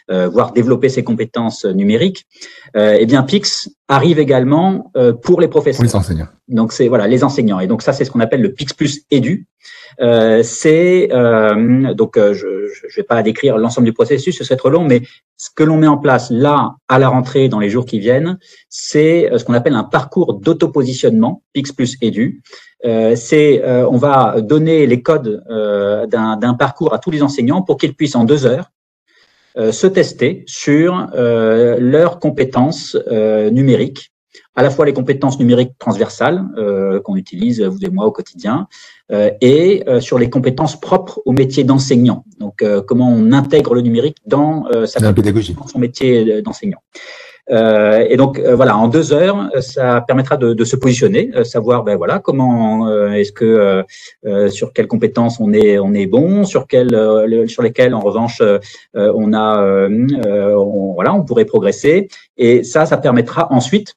voire 0.09 0.53
développer 0.53 0.89
ses 0.89 1.03
compétences 1.03 1.65
numériques. 1.65 2.27
eh 2.75 3.07
bien, 3.07 3.23
PIX 3.23 3.69
arrive 3.89 4.19
également 4.19 4.93
pour 5.23 5.41
les 5.41 5.49
professeurs. 5.49 5.79
Pour 5.79 5.85
les 5.85 5.97
enseignants. 5.97 6.29
Donc 6.49 6.73
c'est 6.73 6.89
voilà 6.89 7.07
les 7.07 7.25
enseignants 7.25 7.61
et 7.61 7.67
donc 7.67 7.83
ça 7.83 7.93
c'est 7.93 8.05
ce 8.05 8.11
qu'on 8.11 8.21
appelle 8.21 8.43
le 8.43 8.53
PIX 8.53 8.73
plus 8.75 9.03
Edu. 9.11 9.47
Euh, 10.01 10.43
c'est 10.43 11.09
donc 11.95 12.17
je 12.17 12.47
ne 12.47 12.97
vais 12.97 13.03
pas 13.03 13.23
décrire 13.23 13.59
l'ensemble 13.59 13.87
du 13.87 13.93
processus, 13.93 14.37
ce 14.37 14.45
serait 14.45 14.57
trop 14.57 14.71
long, 14.71 14.85
mais 14.85 15.03
ce 15.37 15.49
que 15.55 15.63
l'on 15.63 15.79
met 15.79 15.87
en 15.87 15.99
place 15.99 16.31
là 16.31 16.75
à 16.89 16.99
la 16.99 17.09
rentrée 17.09 17.49
dans 17.49 17.61
les 17.61 17.71
jours 17.71 17.87
qui 17.87 17.99
viennent, 17.99 18.39
c'est 18.69 19.31
ce 19.37 19.45
qu'on 19.45 19.55
appelle 19.55 19.75
un 19.75 19.85
parcours 19.85 20.35
d'autopositionnement 20.35 21.43
PIX 21.53 21.73
plus 21.73 21.97
Edu. 22.01 22.43
Euh, 22.85 23.17
c'est 23.17 23.65
euh, 23.65 23.89
on 23.89 23.97
va 23.97 24.41
donner 24.41 24.87
les 24.87 25.03
codes 25.03 25.45
euh, 25.51 26.07
d'un 26.07 26.55
parcours 26.55 26.95
à 26.95 26.99
tous 26.99 27.11
les 27.11 27.23
enseignants 27.23 27.63
pour 27.63 27.77
qu'ils 27.77 27.95
puissent 27.95 28.15
en 28.17 28.25
deux 28.25 28.47
heures 28.47 28.71
se 29.73 29.89
tester 29.89 30.45
sur 30.47 31.09
leurs 31.15 32.21
compétences 32.21 32.97
numériques, 33.51 34.13
à 34.55 34.63
la 34.63 34.71
fois 34.71 34.87
les 34.87 34.93
compétences 34.93 35.41
numériques 35.41 35.73
transversales 35.81 36.45
qu'on 37.03 37.17
utilise 37.17 37.61
vous 37.63 37.85
et 37.85 37.89
moi 37.89 38.07
au 38.07 38.13
quotidien, 38.13 38.69
et 39.41 39.83
sur 39.99 40.21
les 40.21 40.31
compétences 40.31 40.79
propres 40.81 41.21
au 41.25 41.33
métier 41.33 41.65
d'enseignant. 41.65 42.25
Donc 42.39 42.65
comment 42.87 43.11
on 43.11 43.33
intègre 43.33 43.75
le 43.75 43.81
numérique 43.81 44.19
dans 44.27 44.69
sa 44.87 45.13
pédagogie, 45.13 45.57
son 45.67 45.81
métier 45.81 46.41
d'enseignant. 46.41 46.79
Euh, 47.51 48.07
et 48.09 48.17
donc 48.17 48.39
euh, 48.39 48.55
voilà, 48.55 48.77
en 48.77 48.89
deux 48.89 49.13
heures, 49.13 49.51
ça 49.61 50.03
permettra 50.07 50.37
de, 50.37 50.53
de 50.53 50.65
se 50.65 50.77
positionner, 50.77 51.31
euh, 51.35 51.45
savoir 51.45 51.83
ben 51.83 51.97
voilà 51.97 52.19
comment 52.19 52.89
est-ce 53.13 53.33
que 53.33 53.85
sur 54.51 54.73
quelles 54.73 54.87
compétences 54.87 55.41
on 55.41 55.53
est 55.53 55.79
on 55.79 55.95
est 55.95 56.07
bon, 56.07 56.45
sur 56.45 56.67
quelles 56.67 56.97
sur 57.49 57.63
lesquelles 57.63 57.95
en 57.95 58.01
revanche 58.01 58.43
on 58.95 59.33
a 59.33 59.89
on, 59.97 60.93
voilà 60.95 61.15
on 61.15 61.25
pourrait 61.25 61.45
progresser. 61.45 62.09
Et 62.37 62.63
ça, 62.65 62.87
ça 62.87 62.97
permettra 62.99 63.53
ensuite 63.53 63.95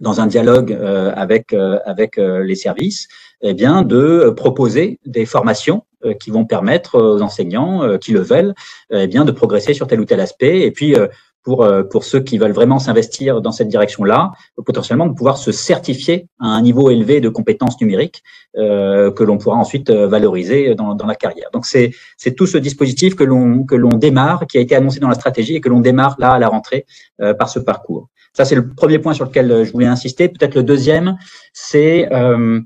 dans 0.00 0.20
un 0.20 0.26
dialogue 0.26 0.76
avec 1.14 1.54
avec 1.54 2.16
les 2.16 2.56
services, 2.56 3.08
eh 3.42 3.54
bien 3.54 3.82
de 3.82 4.32
proposer 4.36 4.98
des 5.06 5.26
formations 5.26 5.84
qui 6.20 6.30
vont 6.30 6.44
permettre 6.44 7.00
aux 7.00 7.22
enseignants 7.22 7.98
qui 7.98 8.12
le 8.12 8.20
veulent, 8.20 8.54
eh 8.90 9.06
bien 9.06 9.24
de 9.24 9.32
progresser 9.32 9.74
sur 9.74 9.86
tel 9.86 10.00
ou 10.00 10.04
tel 10.04 10.20
aspect. 10.20 10.62
Et 10.62 10.70
puis 10.70 10.96
pour, 11.42 11.64
euh, 11.64 11.82
pour 11.82 12.04
ceux 12.04 12.20
qui 12.20 12.38
veulent 12.38 12.52
vraiment 12.52 12.78
s'investir 12.78 13.40
dans 13.40 13.52
cette 13.52 13.68
direction-là, 13.68 14.32
potentiellement 14.64 15.06
de 15.06 15.12
pouvoir 15.12 15.36
se 15.38 15.52
certifier 15.52 16.28
à 16.40 16.46
un 16.46 16.62
niveau 16.62 16.90
élevé 16.90 17.20
de 17.20 17.28
compétences 17.28 17.80
numériques 17.80 18.22
euh, 18.56 19.10
que 19.10 19.24
l'on 19.24 19.38
pourra 19.38 19.56
ensuite 19.56 19.90
euh, 19.90 20.06
valoriser 20.06 20.74
dans, 20.74 20.94
dans 20.94 21.06
la 21.06 21.14
carrière. 21.14 21.48
Donc 21.52 21.66
c'est 21.66 21.92
tout 22.36 22.46
ce 22.46 22.58
dispositif 22.58 23.14
que 23.14 23.24
l'on 23.24 23.64
que 23.64 23.74
l'on 23.74 23.90
démarre, 23.90 24.46
qui 24.46 24.58
a 24.58 24.60
été 24.60 24.74
annoncé 24.74 25.00
dans 25.00 25.08
la 25.08 25.14
stratégie 25.14 25.56
et 25.56 25.60
que 25.60 25.68
l'on 25.68 25.80
démarre 25.80 26.16
là 26.18 26.32
à 26.32 26.38
la 26.38 26.48
rentrée 26.48 26.86
euh, 27.20 27.34
par 27.34 27.48
ce 27.48 27.58
parcours. 27.58 28.08
Ça 28.34 28.44
c'est 28.44 28.54
le 28.54 28.68
premier 28.68 28.98
point 28.98 29.12
sur 29.12 29.26
lequel 29.26 29.64
je 29.64 29.72
voulais 29.72 29.86
insister. 29.86 30.28
Peut-être 30.28 30.54
le 30.54 30.62
deuxième, 30.62 31.16
c'est 31.52 32.10
euh, 32.12 32.32
euh, 32.32 32.60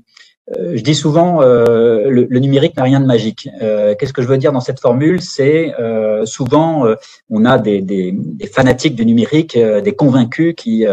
je 0.55 0.81
dis 0.81 0.95
souvent, 0.95 1.41
euh, 1.41 2.09
le, 2.09 2.25
le, 2.29 2.39
numérique 2.39 2.77
n'a 2.77 2.83
rien 2.83 3.01
de 3.01 3.05
magique. 3.05 3.49
Euh, 3.61 3.95
Qu'est-ce 3.95 4.13
que 4.13 4.21
je 4.21 4.27
veux 4.27 4.37
dire 4.37 4.53
dans 4.53 4.61
cette 4.61 4.79
formule? 4.79 5.21
C'est 5.21 5.73
euh, 5.77 6.25
souvent, 6.25 6.85
euh, 6.85 6.95
on 7.29 7.43
a 7.43 7.57
des, 7.57 7.81
des, 7.81 8.13
des, 8.13 8.47
fanatiques 8.47 8.95
du 8.95 9.05
numérique, 9.05 9.57
euh, 9.57 9.81
des 9.81 9.93
convaincus 9.93 10.53
qui, 10.55 10.85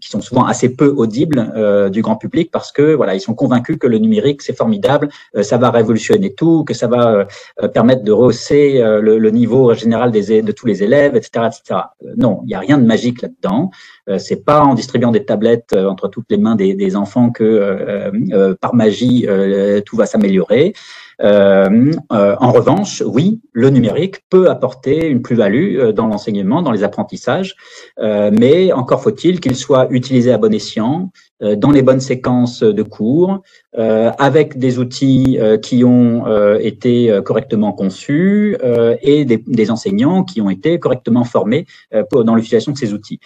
qui 0.00 0.10
sont 0.10 0.20
souvent 0.20 0.44
assez 0.44 0.74
peu 0.74 0.94
audibles 0.96 1.90
du 1.90 2.02
grand 2.02 2.16
public 2.16 2.50
parce 2.52 2.70
que 2.70 2.94
voilà, 2.94 3.14
ils 3.14 3.20
sont 3.20 3.34
convaincus 3.34 3.78
que 3.78 3.86
le 3.86 3.98
numérique 3.98 4.42
c'est 4.42 4.56
formidable, 4.56 5.08
ça 5.42 5.58
va 5.58 5.70
révolutionner 5.70 6.32
tout, 6.32 6.64
que 6.64 6.74
ça 6.74 6.86
va 6.86 7.26
permettre 7.72 8.02
de 8.02 8.12
rehausser 8.12 8.78
le, 8.78 9.18
le, 9.18 9.30
niveau 9.30 9.74
général 9.74 10.10
des, 10.10 10.42
de 10.42 10.52
tous 10.52 10.66
les 10.66 10.82
élèves, 10.82 11.16
etc., 11.16 11.46
etc. 11.46 11.80
Non, 12.16 12.40
il 12.44 12.48
n'y 12.48 12.54
a 12.54 12.60
rien 12.60 12.78
de 12.78 12.86
magique 12.86 13.22
là-dedans. 13.22 13.70
C'est 14.18 14.44
pas 14.44 14.62
en 14.62 14.74
distribuant 14.74 15.10
des 15.10 15.24
tablettes 15.24 15.74
entre 15.74 16.08
toutes 16.08 16.26
les 16.30 16.36
mains 16.36 16.56
des, 16.56 16.74
des 16.74 16.96
enfants 16.96 17.30
que 17.30 17.44
euh, 17.44 18.10
euh, 18.32 18.54
par 18.60 18.74
magie 18.74 19.26
euh, 19.28 19.80
tout 19.80 19.96
va 19.96 20.06
s'améliorer. 20.06 20.74
en 21.22 22.52
revanche, 22.52 23.02
oui, 23.06 23.40
le 23.52 23.68
numérique 23.70 24.16
peut 24.30 24.48
apporter 24.48 25.06
une 25.06 25.20
plus-value 25.20 25.90
dans 25.90 26.06
l'enseignement, 26.06 26.62
dans 26.62 26.72
les 26.72 26.82
apprentissages, 26.82 27.56
mais 28.00 28.72
encore 28.72 29.02
faut-il 29.02 29.40
qu'il 29.40 29.54
soit 29.54 29.86
utilisé 29.90 30.32
à 30.32 30.38
bon 30.38 30.52
escient, 30.54 31.10
dans 31.40 31.72
les 31.72 31.82
bonnes 31.82 32.00
séquences 32.00 32.62
de 32.62 32.82
cours, 32.82 33.42
avec 33.76 34.56
des 34.56 34.78
outils 34.78 35.38
qui 35.60 35.84
ont 35.84 36.24
été 36.56 37.20
correctement 37.22 37.72
conçus 37.72 38.56
et 39.02 39.26
des, 39.26 39.44
des, 39.46 39.70
enseignants 39.70 40.24
qui 40.24 40.40
ont 40.40 40.48
été 40.48 40.78
correctement 40.78 41.24
formés 41.24 41.66
dans 42.10 42.34
l'utilisation 42.34 42.72
de 42.72 42.78
ces 42.78 42.94
outils. 42.94 43.20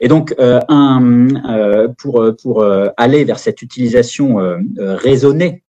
Et 0.00 0.08
donc, 0.08 0.34
euh, 0.38 0.60
un, 0.68 1.28
euh, 1.48 1.88
pour, 1.98 2.24
pour 2.42 2.62
euh, 2.62 2.88
aller 2.96 3.24
vers 3.24 3.38
cette 3.38 3.62
utilisation 3.62 4.38
raisonnée 4.76 5.62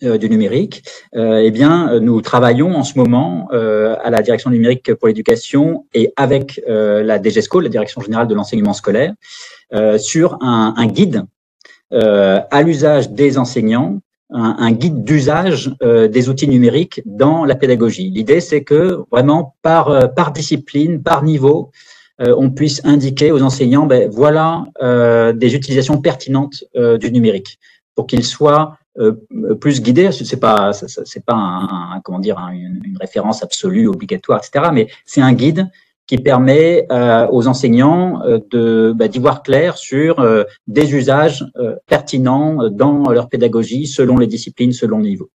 du 0.00 0.28
numérique, 0.28 0.82
eh 1.14 1.50
bien, 1.52 2.00
nous 2.00 2.20
travaillons 2.22 2.74
en 2.74 2.82
ce 2.82 2.98
moment 2.98 3.48
à 3.52 4.10
la 4.10 4.20
direction 4.20 4.50
numérique 4.50 4.92
pour 4.94 5.06
l'éducation 5.06 5.86
et 5.94 6.12
avec 6.16 6.60
la 6.66 7.22
DGESCO, 7.22 7.60
la 7.60 7.68
Direction 7.68 8.00
générale 8.00 8.26
de 8.26 8.34
l'enseignement 8.34 8.72
scolaire, 8.72 9.14
sur 9.98 10.38
un, 10.40 10.74
un 10.76 10.86
guide 10.86 11.22
à 11.92 12.62
l'usage 12.62 13.10
des 13.10 13.38
enseignants 13.38 14.00
un, 14.34 14.72
guide 14.72 15.04
d'usage 15.04 15.70
euh, 15.82 16.08
des 16.08 16.28
outils 16.28 16.48
numériques 16.48 17.02
dans 17.04 17.44
la 17.44 17.54
pédagogie. 17.54 18.10
L'idée, 18.10 18.40
c'est 18.40 18.64
que 18.64 19.04
vraiment 19.10 19.56
par, 19.62 20.14
par 20.14 20.32
discipline, 20.32 21.02
par 21.02 21.22
niveau, 21.22 21.70
euh, 21.70 22.01
on 22.36 22.50
puisse 22.50 22.80
indiquer 22.84 23.32
aux 23.32 23.42
enseignants, 23.42 23.86
ben, 23.86 24.08
voilà 24.10 24.64
euh, 24.82 25.32
des 25.32 25.54
utilisations 25.54 26.00
pertinentes 26.00 26.64
euh, 26.76 26.98
du 26.98 27.10
numérique, 27.10 27.58
pour 27.94 28.06
qu'ils 28.06 28.24
soient 28.24 28.76
plus 29.58 29.80
guidés. 29.80 30.12
C'est 30.12 30.38
pas, 30.38 30.72
c'est 30.74 31.24
pas 31.24 31.34
un, 31.34 32.00
comment 32.04 32.18
dire, 32.18 32.36
une, 32.52 32.98
référence 33.00 33.42
absolue, 33.42 33.88
obligatoire, 33.88 34.38
etc. 34.38 34.70
Mais 34.70 34.88
c'est 35.06 35.22
un 35.22 35.32
guide 35.32 35.70
qui 36.06 36.18
permet 36.18 36.86
aux 37.30 37.48
enseignants 37.48 38.20
de 38.50 38.92
bah, 38.94 39.08
d'y 39.08 39.18
voir 39.18 39.42
clair 39.42 39.78
sur 39.78 40.22
des 40.66 40.94
usages 40.94 41.46
pertinents 41.86 42.68
dans 42.68 43.10
leur 43.10 43.30
pédagogie 43.30 43.86
selon 43.86 44.18
les 44.18 44.26
disciplines, 44.26 44.72
selon 44.72 44.98
le 44.98 45.04
niveau. 45.04 45.30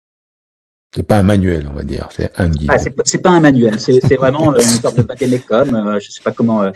C'est 0.96 1.02
pas 1.02 1.18
un 1.18 1.24
manuel, 1.24 1.68
on 1.70 1.74
va 1.74 1.82
dire, 1.82 2.08
c'est 2.10 2.32
un 2.38 2.48
guide. 2.48 2.70
Ah, 2.72 2.78
c'est 2.78 3.20
pas 3.20 3.28
un 3.28 3.40
manuel, 3.40 3.78
c'est 3.78 4.16
vraiment 4.16 4.54
une 4.54 4.62
sorte 4.62 4.96
de 4.96 5.02
patémécom. 5.02 5.74
Euh, 5.74 6.00
je 6.00 6.10
sais 6.10 6.22
pas 6.22 6.32
comment, 6.32 6.62
euh, 6.62 6.70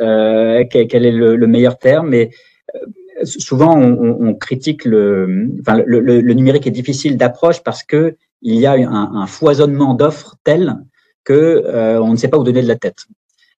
euh 0.00 0.64
quel, 0.70 1.04
est 1.04 1.10
le, 1.10 1.46
meilleur 1.48 1.76
terme, 1.76 2.10
mais 2.10 2.30
euh, 2.76 2.78
souvent 3.24 3.76
on, 3.76 4.28
on, 4.28 4.34
critique 4.34 4.84
le, 4.84 5.48
enfin 5.60 5.82
le, 5.84 5.98
le, 5.98 6.34
numérique 6.34 6.68
est 6.68 6.70
difficile 6.70 7.16
d'approche 7.16 7.64
parce 7.64 7.82
que 7.82 8.16
il 8.42 8.54
y 8.54 8.66
a 8.66 8.74
un, 8.74 9.16
un 9.16 9.26
foisonnement 9.26 9.94
d'offres 9.94 10.36
tel 10.44 10.76
que 11.24 11.98
on 12.00 12.12
ne 12.12 12.16
sait 12.16 12.28
pas 12.28 12.38
où 12.38 12.44
donner 12.44 12.62
de 12.62 12.68
la 12.68 12.76
tête. 12.76 13.06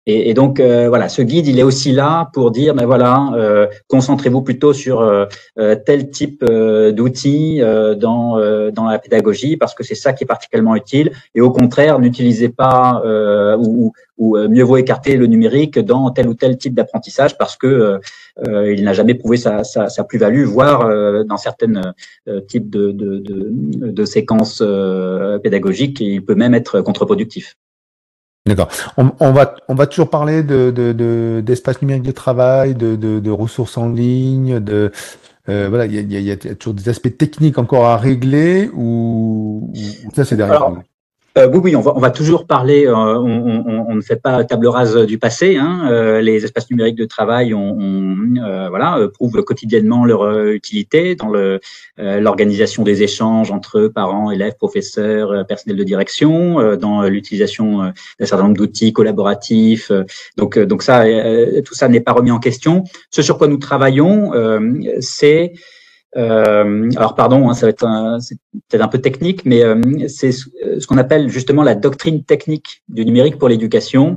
Et, 0.07 0.29
et, 0.31 0.35
donc 0.35 0.61
euh, 0.61 0.89
voilà, 0.89 1.09
ce 1.09 1.23
guide, 1.23 1.47
il 1.47 1.59
est 1.59 1.63
aussi 1.63 1.93
là 1.93 2.29
pour 2.35 2.51
dire, 2.51 2.75
ben 2.75 2.85
voilà, 2.85 3.31
euh, 3.35 3.67
concentrez-vous 3.89 4.43
plutôt 4.43 4.75
sur 4.75 5.01
euh, 5.01 5.27
tel 5.87 6.11
type 6.11 6.45
d'outils 6.45 7.63
dans 7.97 8.39
dans 8.71 8.85
la 8.85 8.99
pédagogie 8.99 9.57
parce 9.57 9.75
que 9.75 9.83
c'est 9.83 9.95
ça 9.95 10.13
qui 10.13 10.25
est 10.25 10.27
particulièrement 10.27 10.77
utile. 10.77 11.13
Et 11.35 11.41
au 11.41 11.51
contraire, 11.51 11.99
n'utilisez 11.99 12.51
pas 12.51 13.03
ou, 13.59 13.93
ou 14.19 14.37
mieux 14.37 14.63
vaut 14.63 14.77
écarter 14.77 15.17
le 15.17 15.27
numérique 15.27 15.79
dans 15.79 16.11
tel 16.11 16.29
ou 16.29 16.35
tel 16.35 16.59
type 16.59 16.75
d'apprentissage 16.75 17.39
parce 17.39 17.57
que 17.57 18.01
il 18.47 18.85
n'a 18.85 18.93
jamais 18.93 19.15
prouvé 19.15 19.37
sa, 19.37 19.65
sa, 19.65 19.89
sa 19.89 20.05
plus-value, 20.05 20.45
voire 20.45 21.25
dans 21.25 21.37
certains 21.39 21.95
types 22.49 22.69
de, 22.69 22.93
de, 22.93 23.19
de, 23.19 23.51
de 23.91 24.05
séquences 24.05 24.63
pédagogiques, 25.43 26.01
il 26.01 26.25
peut 26.25 26.35
même 26.35 26.55
être 26.55 26.81
contre-productif. 26.83 27.57
D'accord. 28.47 28.69
On, 28.99 29.11
on, 29.21 29.33
va 29.33 29.55
on 29.69 29.75
va 29.75 29.87
toujours 29.87 30.11
parler 30.11 30.43
de 30.43 31.41
d'espace 31.41 31.77
de, 31.77 31.85
numérique 31.87 32.03
de 32.03 32.13
travail, 32.13 32.75
de, 32.75 32.95
de, 32.97 33.31
ressources 33.31 33.79
en 33.79 33.89
ligne, 33.89 34.61
de 34.61 34.93
euh, 35.49 35.69
voilà, 35.71 35.87
il 35.87 35.95
y 35.95 35.99
a, 36.17 36.21
y, 36.21 36.25
y 36.25 36.31
a, 36.31 36.37
toujours 36.55 36.75
des 36.75 36.91
aspects 36.91 37.17
techniques 37.17 37.59
encore 37.59 37.87
à 37.87 37.97
régler 37.97 38.71
ou, 38.75 39.71
ou 39.75 40.15
ça 40.15 40.27
c'est 40.27 40.37
derrière. 40.37 40.73
Euh, 41.37 41.49
oui, 41.53 41.59
oui, 41.65 41.77
on 41.77 41.81
va, 41.81 41.93
on 41.97 41.99
va 41.99 42.11
toujours 42.11 42.47
parler. 42.47 42.87
Euh, 42.87 42.95
on, 42.95 43.65
on, 43.67 43.87
on, 43.89 43.95
ne 43.97 44.01
fait 44.01 44.17
pas 44.17 44.45
table 44.45 44.69
rase 44.69 44.97
du 45.05 45.19
passé. 45.19 45.57
Hein, 45.57 45.89
euh, 45.91 46.21
les 46.21 46.45
espaces 46.45 46.71
numériques 46.71 46.95
de 46.95 47.07
travail, 47.07 47.53
on, 47.55 48.37
euh, 48.37 48.69
voilà, 48.69 49.09
prouvent 49.13 49.43
quotidiennement 49.43 50.05
leur 50.05 50.49
utilité 50.49 51.17
dans 51.17 51.33
l'organisation 51.99 52.85
des 52.85 53.03
échanges 53.03 53.51
entre 53.51 53.89
parents, 53.89 54.31
élèves, 54.31 54.55
professeurs, 54.57 55.45
personnel 55.47 55.77
de 55.77 55.85
direction, 55.85 56.77
dans 56.77 57.03
l'utilisation 57.03 57.93
d'un 58.19 58.27
certain 58.27 58.45
nombre 58.45 58.57
d'outils 58.57 58.93
collaboratifs. 58.93 59.91
donc, 60.37 60.59
donc 60.59 60.83
ça, 60.83 61.05
tout 61.65 61.75
ça 61.75 61.89
n'est 61.89 62.01
pas 62.01 62.13
remis 62.13 62.31
en 62.31 62.39
question. 62.39 62.85
Ce 63.11 63.23
sur 63.23 63.39
quoi 63.39 63.49
nous 63.49 63.59
travaillons, 63.59 64.33
c'est 65.01 65.53
euh, 66.17 66.91
alors 66.97 67.15
pardon, 67.15 67.49
hein, 67.49 67.55
ça 67.55 67.67
va 67.67 67.71
être 67.71 67.87
peut-être 68.69 68.83
un 68.83 68.89
peu 68.89 68.99
technique, 68.99 69.45
mais 69.45 69.65
euh, 69.65 69.81
c'est 70.09 70.33
ce, 70.33 70.87
qu'on 70.87 70.99
appelle 70.99 71.29
justement 71.29 71.63
la 71.63 71.75
doctrine 71.75 72.23
technique 72.25 72.83
du 72.89 73.05
numérique 73.05 73.39
pour 73.39 73.49
l'éducation. 73.49 74.17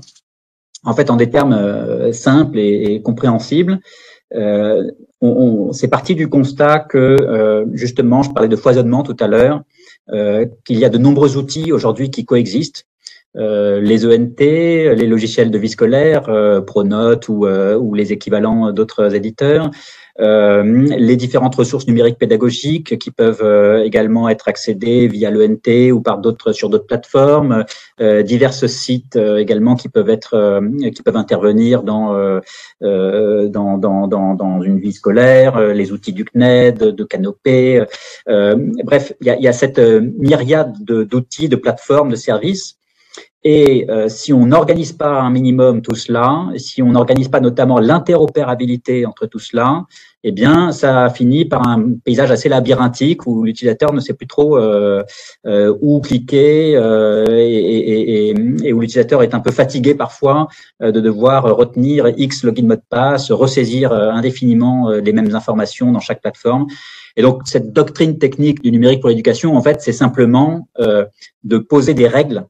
En 0.83 0.93
fait, 0.93 1.09
en 1.09 1.15
des 1.15 1.29
termes 1.29 1.53
euh, 1.53 2.11
simples 2.13 2.59
et, 2.59 3.01
compréhensibles, 3.01 3.79
on, 5.21 5.71
c'est 5.73 5.87
parti 5.87 6.13
du 6.13 6.27
constat 6.29 6.79
que 6.79 7.65
justement, 7.73 8.23
je 8.23 8.31
parlais 8.31 8.49
de 8.49 8.55
foisonnement 8.55 9.01
tout 9.01 9.15
à 9.19 9.27
l'heure, 9.27 9.63
qu'il 10.65 10.77
y 10.77 10.85
a 10.85 10.89
de 10.89 10.97
nombreux 10.97 11.37
outils 11.37 11.71
aujourd'hui 11.71 12.11
qui 12.11 12.25
coexistent. 12.25 12.85
les 13.35 14.05
ENT, 14.05 14.39
les 14.39 15.07
logiciels 15.07 15.49
de 15.49 15.57
vie 15.57 15.69
scolaire, 15.69 16.23
Pronote 16.67 17.29
ou, 17.29 17.47
ou 17.47 17.93
les 17.95 18.11
équivalents 18.11 18.73
d'autres 18.73 19.15
éditeurs, 19.15 19.71
euh, 19.71 19.71
les 20.19 21.15
différentes 21.15 21.55
ressources 21.55 21.87
numériques 21.87 22.17
pédagogiques 22.17 22.97
qui 22.97 23.11
peuvent 23.11 23.43
euh, 23.43 23.83
également 23.83 24.29
être 24.29 24.47
accédées 24.47 25.07
via 25.07 25.29
l'ENT 25.29 25.91
ou 25.91 26.01
par 26.01 26.17
d'autres 26.19 26.53
sur 26.53 26.69
d'autres 26.69 26.87
plateformes, 26.87 27.65
euh, 28.01 28.23
divers 28.23 28.53
sites 28.53 29.15
également 29.15 29.75
qui 29.75 29.89
peuvent 29.89 30.09
être 30.09 30.61
qui 30.93 31.03
peuvent 31.03 31.17
intervenir 31.17 31.83
dans, 31.83 32.39
dans, 32.81 33.77
dans, 33.77 34.07
dans, 34.07 34.33
dans 34.33 34.61
une 34.61 34.79
vie 34.79 34.93
scolaire, 34.93 35.59
les 35.59 35.91
outils 35.91 36.13
du 36.13 36.25
CNED, 36.25 36.77
de 36.77 37.03
Canopé. 37.03 37.83
bref, 38.25 39.13
il 39.21 39.27
y 39.27 39.29
a, 39.29 39.39
y 39.39 39.47
a 39.47 39.53
cette 39.53 39.79
myriade 39.79 40.73
d'outils, 40.83 41.49
de 41.49 41.55
plateformes, 41.55 42.09
de 42.09 42.15
services 42.15 42.77
et 43.43 43.85
euh, 43.89 44.09
si 44.09 44.33
on 44.33 44.47
n'organise 44.47 44.91
pas 44.91 45.21
un 45.21 45.29
minimum 45.29 45.81
tout 45.81 45.95
cela, 45.95 46.49
si 46.57 46.81
on 46.81 46.91
n'organise 46.91 47.29
pas 47.29 47.39
notamment 47.39 47.79
l'interopérabilité 47.79 49.05
entre 49.05 49.25
tout 49.25 49.39
cela, 49.39 49.85
eh 50.23 50.31
bien, 50.31 50.71
ça 50.71 51.09
finit 51.09 51.45
par 51.45 51.67
un 51.67 51.93
paysage 52.03 52.31
assez 52.31 52.49
labyrinthique 52.49 53.27
où 53.27 53.43
l'utilisateur 53.43 53.93
ne 53.93 53.99
sait 53.99 54.13
plus 54.13 54.27
trop 54.27 54.57
euh, 54.57 55.03
euh, 55.45 55.73
où 55.81 56.01
cliquer 56.01 56.71
et, 56.71 58.29
et, 58.29 58.73
où 58.73 58.81
l'utilisateur 58.81 59.23
est 59.23 59.33
un 59.33 59.39
peu 59.39 59.51
fatigué 59.51 59.95
parfois 59.95 60.47
de 60.81 60.99
devoir 60.99 61.43
retenir 61.55 62.07
X 62.17 62.43
login 62.43 62.67
mot 62.67 62.75
de 62.75 62.81
passe, 62.89 63.31
ressaisir 63.31 63.91
indéfiniment 63.91 64.89
les 64.89 65.13
mêmes 65.13 65.33
informations 65.35 65.91
dans 65.91 65.99
chaque 65.99 66.21
plateforme. 66.21 66.67
Et 67.15 67.21
donc, 67.21 67.43
cette 67.45 67.71
doctrine 67.71 68.17
technique 68.17 68.61
du 68.61 68.71
numérique 68.71 69.01
pour 69.01 69.09
l'éducation, 69.09 69.55
en 69.55 69.61
fait, 69.61 69.81
c'est 69.81 69.93
simplement 69.93 70.67
de 70.77 71.57
poser 71.57 71.93
des 71.93 72.07
règles 72.07 72.45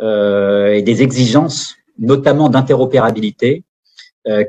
euh, 0.00 0.74
et 0.74 0.82
des 0.82 1.02
exigences, 1.02 1.74
notamment 1.98 2.48
d'interopérabilité, 2.48 3.64
euh, 3.64 3.67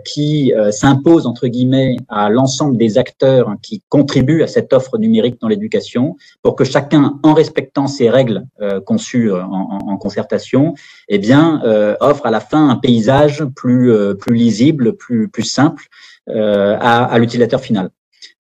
qui 0.05 0.53
euh, 0.53 0.71
s'imposent 0.71 1.25
entre 1.25 1.47
guillemets 1.47 1.97
à 2.09 2.29
l'ensemble 2.29 2.77
des 2.77 2.97
acteurs 2.97 3.53
qui 3.61 3.81
contribuent 3.89 4.43
à 4.43 4.47
cette 4.47 4.73
offre 4.73 4.97
numérique 4.97 5.39
dans 5.41 5.47
l'éducation, 5.47 6.15
pour 6.41 6.55
que 6.55 6.63
chacun, 6.63 7.19
en 7.23 7.33
respectant 7.33 7.87
ces 7.87 8.09
règles 8.09 8.45
conçues 8.85 9.31
en, 9.31 9.79
en, 9.87 9.97
concertation, 9.97 10.73
eh 11.07 11.17
bien, 11.17 11.61
offre 11.99 12.25
à 12.25 12.31
la 12.31 12.39
fin 12.39 12.69
un 12.69 12.75
paysage 12.75 13.45
plus 13.55 13.93
plus 14.19 14.35
lisible, 14.35 14.95
plus 14.95 15.29
plus 15.29 15.43
simple 15.43 15.85
à, 16.27 17.05
à 17.05 17.17
l'utilisateur 17.19 17.61
final. 17.61 17.89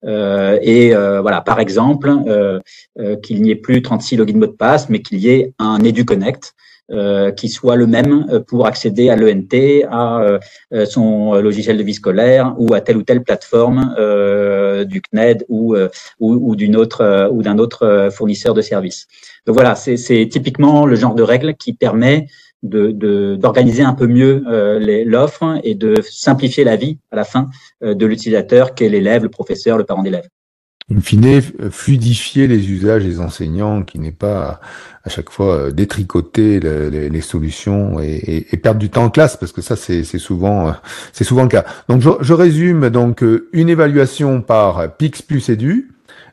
Euh, 0.05 0.57
et 0.61 0.93
euh, 0.95 1.21
voilà, 1.21 1.41
par 1.41 1.59
exemple, 1.59 2.13
euh, 2.27 2.59
qu'il 3.23 3.41
n'y 3.41 3.51
ait 3.51 3.55
plus 3.55 3.81
36 3.81 4.17
login 4.17 4.37
mot 4.37 4.45
de 4.45 4.51
passe, 4.51 4.89
mais 4.89 5.01
qu'il 5.01 5.19
y 5.19 5.29
ait 5.29 5.53
un 5.59 5.79
EduConnect 5.83 6.43
euh, 6.43 6.78
qui 7.35 7.49
soit 7.49 7.75
le 7.75 7.87
même 7.87 8.25
euh, 8.31 8.39
pour 8.39 8.65
accéder 8.65 9.09
à 9.09 9.15
l'ENT, 9.15 9.85
à 9.89 10.21
euh, 10.21 10.85
son 10.85 11.35
logiciel 11.35 11.77
de 11.77 11.83
vie 11.83 11.93
scolaire 11.93 12.55
ou 12.57 12.73
à 12.73 12.81
telle 12.81 12.97
ou 12.97 13.03
telle 13.03 13.23
plateforme 13.23 13.95
du 14.85 15.01
CNED 15.01 15.45
ou, 15.49 15.75
ou, 16.19 16.55
d'un 16.55 17.57
autre 17.57 18.09
fournisseur 18.11 18.53
de 18.53 18.61
services. 18.61 19.07
Donc 19.45 19.55
voilà, 19.55 19.75
c'est 19.75 20.27
typiquement 20.29 20.85
le 20.85 20.95
genre 20.95 21.15
de 21.15 21.23
règle 21.23 21.55
qui 21.55 21.73
permet 21.73 22.27
d'organiser 22.63 23.83
un 23.83 23.93
peu 23.93 24.07
mieux 24.07 24.43
l'offre 25.05 25.59
et 25.63 25.75
de 25.75 25.95
simplifier 26.01 26.63
la 26.63 26.75
vie 26.75 26.97
à 27.11 27.15
la 27.15 27.23
fin 27.23 27.49
de 27.81 28.05
l'utilisateur 28.05 28.75
qu'est 28.75 28.89
l'élève, 28.89 29.23
le 29.23 29.29
professeur, 29.29 29.77
le 29.77 29.83
parent 29.83 30.03
d'élève 30.03 30.27
in 30.91 31.01
fine, 31.01 31.41
fluidifier 31.71 32.47
les 32.47 32.71
usages 32.71 33.03
des 33.03 33.19
enseignants, 33.19 33.83
qui 33.83 33.99
n'est 33.99 34.11
pas 34.11 34.59
à 35.03 35.09
chaque 35.09 35.29
fois 35.29 35.55
euh, 35.55 35.71
détricoter 35.71 36.59
les, 36.59 37.21
solutions 37.21 37.99
et, 37.99 38.45
perdre 38.61 38.79
du 38.79 38.89
temps 38.89 39.05
en 39.05 39.09
classe, 39.09 39.37
parce 39.37 39.51
que 39.51 39.61
ça 39.61 39.75
c'est 39.75 40.03
souvent 40.03 40.69
euh, 40.69 40.71
c'est 41.13 41.23
souvent 41.23 41.43
le 41.43 41.49
cas. 41.49 41.65
Donc 41.87 42.01
je, 42.01 42.09
je 42.21 42.33
résume 42.33 42.89
donc 42.89 43.23
euh, 43.23 43.49
une 43.53 43.69
évaluation 43.69 44.41
par 44.41 44.95
Pix 44.97 45.21
plus 45.21 45.49
Edu, 45.49 45.91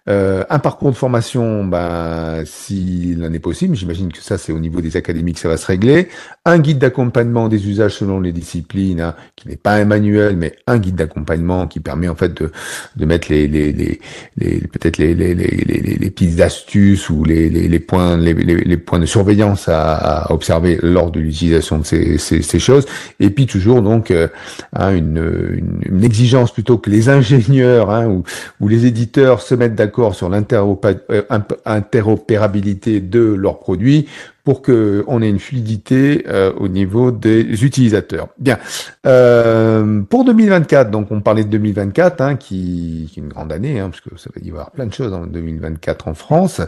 euh, 0.08 0.44
un 0.50 0.60
parcours 0.60 0.90
de 0.92 0.96
formation, 0.96 1.64
ben, 1.64 2.44
s'il 2.44 3.24
en 3.24 3.32
est 3.32 3.40
possible, 3.40 3.74
j'imagine 3.74 4.12
que 4.12 4.22
ça 4.22 4.38
c'est 4.38 4.52
au 4.52 4.60
niveau 4.60 4.80
des 4.80 4.96
académies 4.96 5.32
que 5.32 5.40
ça 5.40 5.48
va 5.48 5.56
se 5.56 5.66
régler. 5.66 6.08
Un 6.44 6.58
guide 6.60 6.78
d'accompagnement 6.78 7.48
des 7.48 7.68
usages 7.68 7.94
selon 7.94 8.20
les 8.20 8.30
disciplines, 8.30 9.00
hein, 9.00 9.16
qui 9.34 9.48
n'est 9.48 9.56
pas 9.56 9.74
un 9.74 9.84
manuel, 9.84 10.36
mais 10.36 10.54
un 10.68 10.78
guide 10.78 10.94
d'accompagnement 10.94 11.66
qui 11.66 11.80
permet 11.80 12.08
en 12.08 12.14
fait 12.14 12.32
de, 12.40 12.52
de 12.94 13.04
mettre 13.04 13.32
les, 13.32 13.48
les, 13.48 13.72
les, 13.72 14.00
les 14.36 14.60
peut-être 14.60 14.98
les, 14.98 15.12
les, 15.14 15.34
les, 15.34 15.46
les, 15.46 16.10
petites 16.10 16.40
astuces 16.40 17.10
ou 17.10 17.24
les, 17.24 17.50
les, 17.50 17.66
les 17.66 17.80
points 17.80 18.16
les, 18.16 18.32
les, 18.32 18.76
points 18.76 19.00
de 19.00 19.06
surveillance 19.06 19.68
à, 19.68 19.94
à 19.94 20.32
observer 20.32 20.78
lors 20.82 21.10
de 21.10 21.18
l'utilisation 21.18 21.78
de 21.78 21.84
ces, 21.84 22.18
ces, 22.18 22.42
ces, 22.42 22.58
choses. 22.60 22.86
Et 23.18 23.30
puis 23.30 23.46
toujours 23.46 23.82
donc 23.82 24.12
euh, 24.12 24.28
hein, 24.72 24.94
une, 24.94 25.18
une, 25.52 25.80
une, 25.84 26.04
exigence 26.04 26.52
plutôt 26.52 26.78
que 26.78 26.90
les 26.90 27.08
ingénieurs 27.08 27.90
hein, 27.90 28.06
ou, 28.06 28.22
ou 28.60 28.68
les 28.68 28.86
éditeurs 28.86 29.42
se 29.42 29.54
mettent 29.56 29.74
d'accord 29.74 29.95
sur 30.12 30.28
l'interopérabilité 30.28 33.00
de 33.00 33.20
leurs 33.20 33.58
produits 33.58 34.06
pour 34.44 34.62
que 34.62 35.04
on 35.08 35.22
ait 35.22 35.28
une 35.28 35.40
fluidité 35.40 36.24
euh, 36.28 36.52
au 36.56 36.68
niveau 36.68 37.10
des 37.10 37.64
utilisateurs. 37.64 38.28
Bien. 38.38 38.58
Euh, 39.04 40.02
pour 40.02 40.24
2024, 40.24 40.90
donc 40.90 41.10
on 41.10 41.20
parlait 41.20 41.42
de 41.42 41.48
2024, 41.48 42.20
hein, 42.20 42.36
qui, 42.36 43.10
est 43.10 43.16
une 43.16 43.28
grande 43.28 43.52
année, 43.52 43.80
hein, 43.80 43.90
ça 44.16 44.30
va 44.34 44.46
y 44.46 44.50
avoir 44.50 44.70
plein 44.70 44.86
de 44.86 44.94
choses 44.94 45.12
en 45.12 45.26
2024 45.26 46.06
en 46.06 46.14
France. 46.14 46.60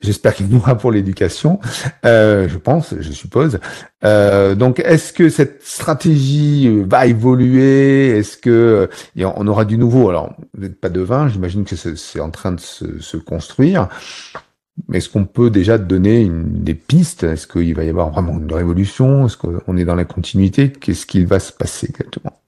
J'espère 0.00 0.34
qu'il 0.34 0.52
y 0.52 0.54
aura 0.54 0.76
pour 0.76 0.92
l'éducation, 0.92 1.58
euh, 2.04 2.48
je 2.48 2.58
pense, 2.58 2.94
je 3.00 3.12
suppose. 3.12 3.58
Euh, 4.04 4.54
donc, 4.54 4.78
est-ce 4.80 5.12
que 5.12 5.30
cette 5.30 5.64
stratégie 5.64 6.82
va 6.82 7.06
évoluer? 7.06 8.08
Est-ce 8.08 8.36
que 8.36 8.90
on 9.16 9.46
aura 9.46 9.64
du 9.64 9.78
nouveau? 9.78 10.10
Alors, 10.10 10.36
vous 10.52 10.62
n'êtes 10.62 10.78
pas 10.80 10.90
devin, 10.90 11.28
j'imagine 11.28 11.64
que 11.64 11.76
c'est 11.76 12.20
en 12.20 12.30
train 12.30 12.52
de 12.52 12.60
se, 12.60 13.00
se 13.00 13.16
construire. 13.16 13.88
Mais 14.88 14.98
est-ce 14.98 15.08
qu'on 15.08 15.24
peut 15.24 15.48
déjà 15.48 15.78
donner 15.78 16.20
une, 16.20 16.62
des 16.62 16.74
pistes? 16.74 17.22
Est-ce 17.24 17.46
qu'il 17.46 17.74
va 17.74 17.84
y 17.84 17.88
avoir 17.88 18.10
vraiment 18.10 18.38
une 18.38 18.52
révolution? 18.52 19.26
Est-ce 19.26 19.38
qu'on 19.38 19.76
est 19.76 19.84
dans 19.84 19.94
la 19.94 20.04
continuité? 20.04 20.70
Qu'est-ce 20.70 21.06
qu'il 21.06 21.26
va 21.26 21.40
se 21.40 21.52
passer 21.52 21.86
exactement? 21.88 22.38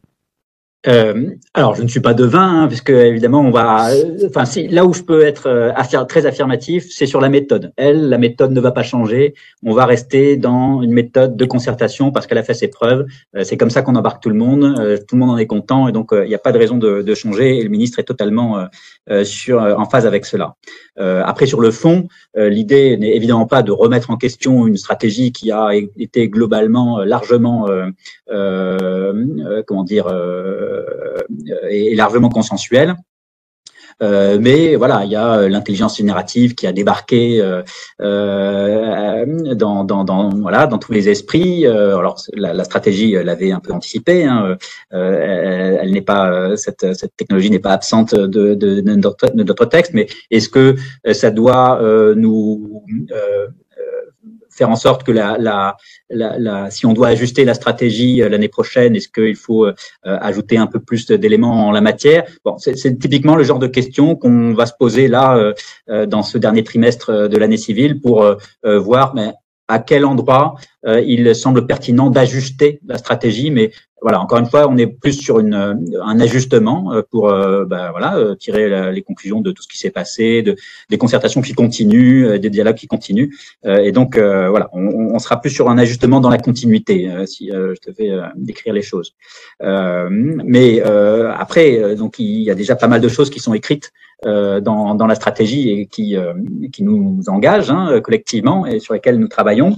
Euh, 0.88 1.30
alors, 1.54 1.74
je 1.74 1.82
ne 1.82 1.88
suis 1.88 2.00
pas 2.00 2.14
devin, 2.14 2.62
hein, 2.62 2.68
puisque 2.68 2.90
évidemment, 2.90 3.40
on 3.40 3.50
va. 3.50 3.90
Enfin, 4.26 4.44
si, 4.44 4.68
là 4.68 4.86
où 4.86 4.94
je 4.94 5.02
peux 5.02 5.22
être 5.22 5.46
euh, 5.46 6.04
très 6.08 6.24
affirmatif, 6.24 6.86
c'est 6.90 7.06
sur 7.06 7.20
la 7.20 7.28
méthode. 7.28 7.72
Elle, 7.76 8.08
la 8.08 8.16
méthode 8.16 8.52
ne 8.52 8.60
va 8.60 8.72
pas 8.72 8.82
changer. 8.82 9.34
On 9.64 9.72
va 9.74 9.84
rester 9.84 10.36
dans 10.36 10.82
une 10.82 10.92
méthode 10.92 11.36
de 11.36 11.44
concertation 11.44 12.10
parce 12.10 12.26
qu'elle 12.26 12.38
a 12.38 12.42
fait 12.42 12.54
ses 12.54 12.68
preuves. 12.68 13.06
Euh, 13.36 13.44
c'est 13.44 13.56
comme 13.56 13.70
ça 13.70 13.82
qu'on 13.82 13.96
embarque 13.96 14.22
tout 14.22 14.30
le 14.30 14.36
monde. 14.36 14.76
Euh, 14.78 14.96
tout 14.96 15.16
le 15.16 15.20
monde 15.20 15.30
en 15.30 15.38
est 15.38 15.46
content 15.46 15.88
et 15.88 15.92
donc 15.92 16.10
il 16.12 16.28
n'y 16.28 16.34
a 16.34 16.38
pas 16.38 16.52
de 16.52 16.58
raison 16.58 16.76
de, 16.76 17.02
de, 17.02 17.14
changer. 17.14 17.58
Et 17.58 17.62
le 17.62 17.68
ministre 17.68 17.98
est 17.98 18.04
totalement 18.04 18.66
sur 19.24 19.60
en 19.60 19.84
phase 19.86 20.06
avec 20.06 20.24
cela. 20.26 20.54
après, 20.96 21.46
sur 21.46 21.60
le 21.60 21.70
fond, 21.70 22.06
l'idée 22.36 22.96
n'est 22.96 23.16
évidemment 23.16 23.46
pas 23.46 23.62
de 23.62 23.72
remettre 23.72 24.10
en 24.10 24.16
question 24.16 24.66
une 24.66 24.76
stratégie 24.76 25.32
qui 25.32 25.50
a 25.50 25.70
été 25.74 26.28
globalement 26.28 26.98
largement, 26.98 27.66
comment 29.66 29.84
dire 29.84 30.06
est 31.70 31.94
largement 31.94 32.28
consensuel. 32.28 32.96
Euh, 34.00 34.38
mais 34.40 34.76
voilà, 34.76 35.04
il 35.04 35.10
y 35.10 35.16
a 35.16 35.38
euh, 35.40 35.48
l'intelligence 35.48 35.96
générative 35.96 36.54
qui 36.54 36.66
a 36.66 36.72
débarqué 36.72 37.40
euh, 37.40 37.62
euh, 38.00 39.54
dans, 39.54 39.82
dans, 39.84 40.04
dans, 40.04 40.30
voilà, 40.30 40.66
dans 40.66 40.78
tous 40.78 40.92
les 40.92 41.08
esprits. 41.08 41.66
alors 41.66 42.20
la, 42.34 42.54
la 42.54 42.64
stratégie 42.64 43.12
l'avait 43.12 43.50
un 43.50 43.60
peu 43.60 43.72
anticipé. 43.72 44.24
Hein, 44.24 44.56
elle, 44.90 45.78
elle 45.82 45.90
n'est 45.90 46.02
pas 46.02 46.56
cette, 46.56 46.94
cette 46.94 47.16
technologie 47.16 47.50
n'est 47.50 47.58
pas 47.58 47.72
absente 47.72 48.14
de, 48.14 48.54
de, 48.54 48.80
de, 48.80 48.80
notre, 48.94 49.34
de 49.34 49.42
notre 49.42 49.64
texte, 49.64 49.92
mais 49.94 50.06
est-ce 50.30 50.48
que 50.48 50.76
ça 51.12 51.30
doit 51.30 51.80
nous 52.14 52.84
faire 54.58 54.68
en 54.68 54.76
sorte 54.76 55.04
que 55.04 55.12
la, 55.12 55.38
la, 55.38 55.76
la, 56.10 56.70
si 56.70 56.84
on 56.84 56.92
doit 56.92 57.08
ajuster 57.08 57.44
la 57.44 57.54
stratégie 57.54 58.22
euh, 58.22 58.28
l'année 58.28 58.48
prochaine, 58.48 58.96
est-ce 58.96 59.08
qu'il 59.08 59.36
faut 59.36 59.64
euh, 59.66 59.72
ajouter 60.02 60.58
un 60.58 60.66
peu 60.66 60.80
plus 60.80 61.06
d'éléments 61.06 61.68
en 61.68 61.70
la 61.70 61.80
matière? 61.80 62.24
Bon, 62.44 62.58
c'est 62.58 62.98
typiquement 62.98 63.36
le 63.36 63.44
genre 63.44 63.60
de 63.60 63.68
questions 63.68 64.16
qu'on 64.16 64.52
va 64.52 64.66
se 64.66 64.74
poser 64.78 65.06
là 65.08 65.36
euh, 65.36 66.06
dans 66.06 66.22
ce 66.22 66.36
dernier 66.36 66.64
trimestre 66.64 67.28
de 67.28 67.36
l'année 67.38 67.56
civile 67.56 68.00
pour 68.00 68.26
voir 68.64 69.14
mais 69.14 69.32
à 69.68 69.78
quel 69.78 70.04
endroit 70.04 70.54
il 70.86 71.34
semble 71.34 71.66
pertinent 71.66 72.10
d'ajuster 72.10 72.80
la 72.86 72.98
stratégie, 72.98 73.50
mais 73.50 73.72
voilà, 74.00 74.20
encore 74.20 74.38
une 74.38 74.46
fois, 74.46 74.68
on 74.68 74.76
est 74.76 74.86
plus 74.86 75.14
sur 75.14 75.40
une, 75.40 75.54
un 75.54 76.20
ajustement 76.20 76.92
euh, 76.92 77.02
pour 77.10 77.30
euh, 77.30 77.64
bah, 77.64 77.90
voilà, 77.90 78.16
euh, 78.16 78.34
tirer 78.34 78.92
les 78.92 79.02
conclusions 79.02 79.40
de 79.40 79.50
tout 79.50 79.62
ce 79.62 79.68
qui 79.68 79.78
s'est 79.78 79.90
passé, 79.90 80.42
de, 80.42 80.56
des 80.88 80.98
concertations 80.98 81.40
qui 81.40 81.52
continuent, 81.52 82.38
des 82.38 82.50
dialogues 82.50 82.76
qui 82.76 82.86
continuent. 82.86 83.30
et 83.64 83.92
donc, 83.92 84.16
voilà, 84.18 84.68
on, 84.72 85.14
on, 85.14 85.18
sera 85.18 85.40
plus 85.40 85.50
sur 85.50 85.68
un 85.68 85.78
ajustement 85.78 86.20
dans 86.20 86.30
la 86.30 86.38
continuité, 86.38 87.10
si 87.26 87.48
je 87.50 87.90
devais 87.90 88.10
décrire 88.36 88.72
les 88.72 88.82
choses. 88.82 89.14
mais 89.60 90.80
après, 90.82 91.96
donc, 91.96 92.18
il 92.18 92.42
y 92.42 92.50
a 92.50 92.54
déjà 92.54 92.76
pas 92.76 92.88
mal 92.88 93.00
de 93.00 93.08
choses 93.08 93.30
qui 93.30 93.40
sont 93.40 93.54
écrites 93.54 93.90
dans, 94.24 94.94
dans 94.94 95.06
la 95.06 95.14
stratégie 95.14 95.70
et 95.70 95.86
qui, 95.86 96.16
qui 96.72 96.82
nous 96.82 97.22
engagent 97.28 97.70
hein, 97.70 98.00
collectivement 98.02 98.66
et 98.66 98.80
sur 98.80 98.94
lesquelles 98.94 99.18
nous 99.18 99.28
travaillons. 99.28 99.76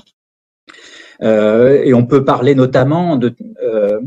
Euh, 1.23 1.83
et 1.85 1.93
on 1.95 2.07
peut 2.07 2.25
parler 2.25 2.55
notamment 2.55 3.17
de 3.17 3.35
euh, 3.63 4.01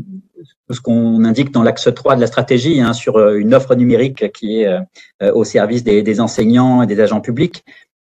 ce 0.70 0.80
qu'on 0.80 1.24
indique 1.24 1.52
dans 1.52 1.62
l'axe 1.62 1.88
3 1.94 2.16
de 2.16 2.20
la 2.20 2.26
stratégie 2.26 2.80
hein, 2.80 2.92
sur 2.92 3.16
euh, 3.16 3.36
une 3.36 3.54
offre 3.54 3.74
numérique 3.74 4.32
qui 4.32 4.62
est 4.62 4.68
au 5.32 5.44
service 5.44 5.84
des, 5.84 6.02
des, 6.02 6.20
enseignants 6.20 6.82
et 6.82 6.86
des 6.86 7.00
agents 7.00 7.20
publics. 7.20 7.64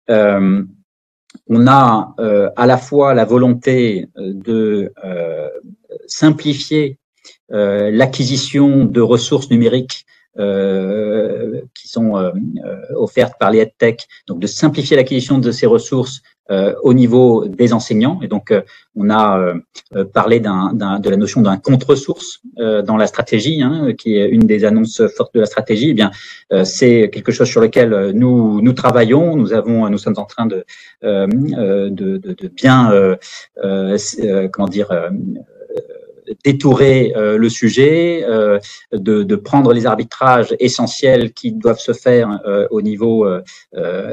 on 0.08 1.66
a 1.66 2.14
à 2.56 2.66
la 2.66 2.76
fois 2.76 3.14
la 3.14 3.24
volonté 3.24 4.08
de 4.16 4.92
simplifier 6.06 6.98
l'acquisition 7.48 8.84
de 8.84 9.00
ressources 9.00 9.50
numériques 9.50 10.06
euh, 10.38 11.62
qui 11.74 11.88
sont 11.88 12.16
euh, 12.16 12.30
offertes 12.94 13.34
par 13.40 13.50
les 13.50 13.58
EdTech, 13.58 14.06
donc 14.28 14.38
de 14.38 14.46
simplifier 14.46 14.96
l'acquisition 14.96 15.38
de 15.38 15.50
ces 15.50 15.66
ressources 15.66 16.20
euh, 16.20 16.37
au 16.82 16.94
niveau 16.94 17.46
des 17.46 17.72
enseignants. 17.72 18.20
Et 18.22 18.28
donc, 18.28 18.50
euh, 18.50 18.62
on 18.96 19.10
a 19.10 19.38
euh, 19.94 20.04
parlé 20.04 20.40
d'un, 20.40 20.72
de 20.72 21.10
la 21.10 21.16
notion 21.16 21.40
d'un 21.40 21.56
contre-source 21.56 22.40
dans 22.56 22.96
la 22.96 23.06
stratégie, 23.06 23.62
hein, 23.62 23.92
qui 23.96 24.16
est 24.16 24.28
une 24.28 24.46
des 24.46 24.64
annonces 24.64 25.02
fortes 25.16 25.34
de 25.34 25.40
la 25.40 25.46
stratégie. 25.46 25.90
Eh 25.90 25.94
bien, 25.94 26.10
c'est 26.64 27.10
quelque 27.12 27.30
chose 27.30 27.48
sur 27.48 27.60
lequel 27.60 28.12
nous 28.14 28.60
nous 28.60 28.72
travaillons. 28.72 29.36
Nous 29.36 29.52
avons, 29.52 29.88
nous 29.88 29.98
sommes 29.98 30.18
en 30.18 30.24
train 30.24 30.46
de 30.46 30.64
de, 31.02 31.88
de, 31.88 32.16
de, 32.16 32.48
bien, 32.48 33.16
comment 34.52 34.68
dire 34.68 34.90
détourer 36.44 37.12
le 37.16 37.48
sujet, 37.48 38.24
de, 38.92 39.22
de, 39.22 39.36
prendre 39.36 39.72
les 39.72 39.86
arbitrages 39.86 40.54
essentiels 40.58 41.32
qui 41.32 41.52
doivent 41.52 41.78
se 41.78 41.92
faire 41.92 42.40
au 42.70 42.82
niveau 42.82 43.26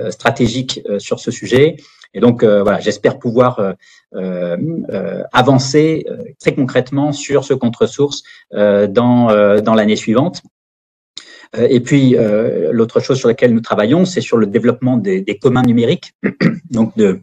stratégique 0.09 0.81
sur 0.99 1.19
ce 1.19 1.31
sujet, 1.31 1.77
et 2.15 2.21
donc, 2.21 2.43
euh, 2.43 2.63
voilà, 2.63 2.79
j'espère 2.79 3.19
pouvoir 3.19 3.59
euh, 3.59 3.73
euh, 4.15 5.23
avancer 5.33 6.05
très 6.39 6.55
concrètement 6.55 7.11
sur 7.11 7.43
ce 7.43 7.53
contre-source 7.53 8.23
dans, 8.51 9.61
dans 9.61 9.73
l'année 9.75 9.95
suivante. 9.95 10.41
Et 11.57 11.79
puis, 11.79 12.15
l'autre 12.71 12.99
chose 12.99 13.17
sur 13.17 13.27
laquelle 13.27 13.53
nous 13.53 13.61
travaillons, 13.61 14.05
c'est 14.05 14.21
sur 14.21 14.37
le 14.37 14.47
développement 14.47 14.97
des, 14.97 15.21
des 15.21 15.37
communs 15.37 15.61
numériques, 15.61 16.13
donc 16.71 16.97
de, 16.97 17.21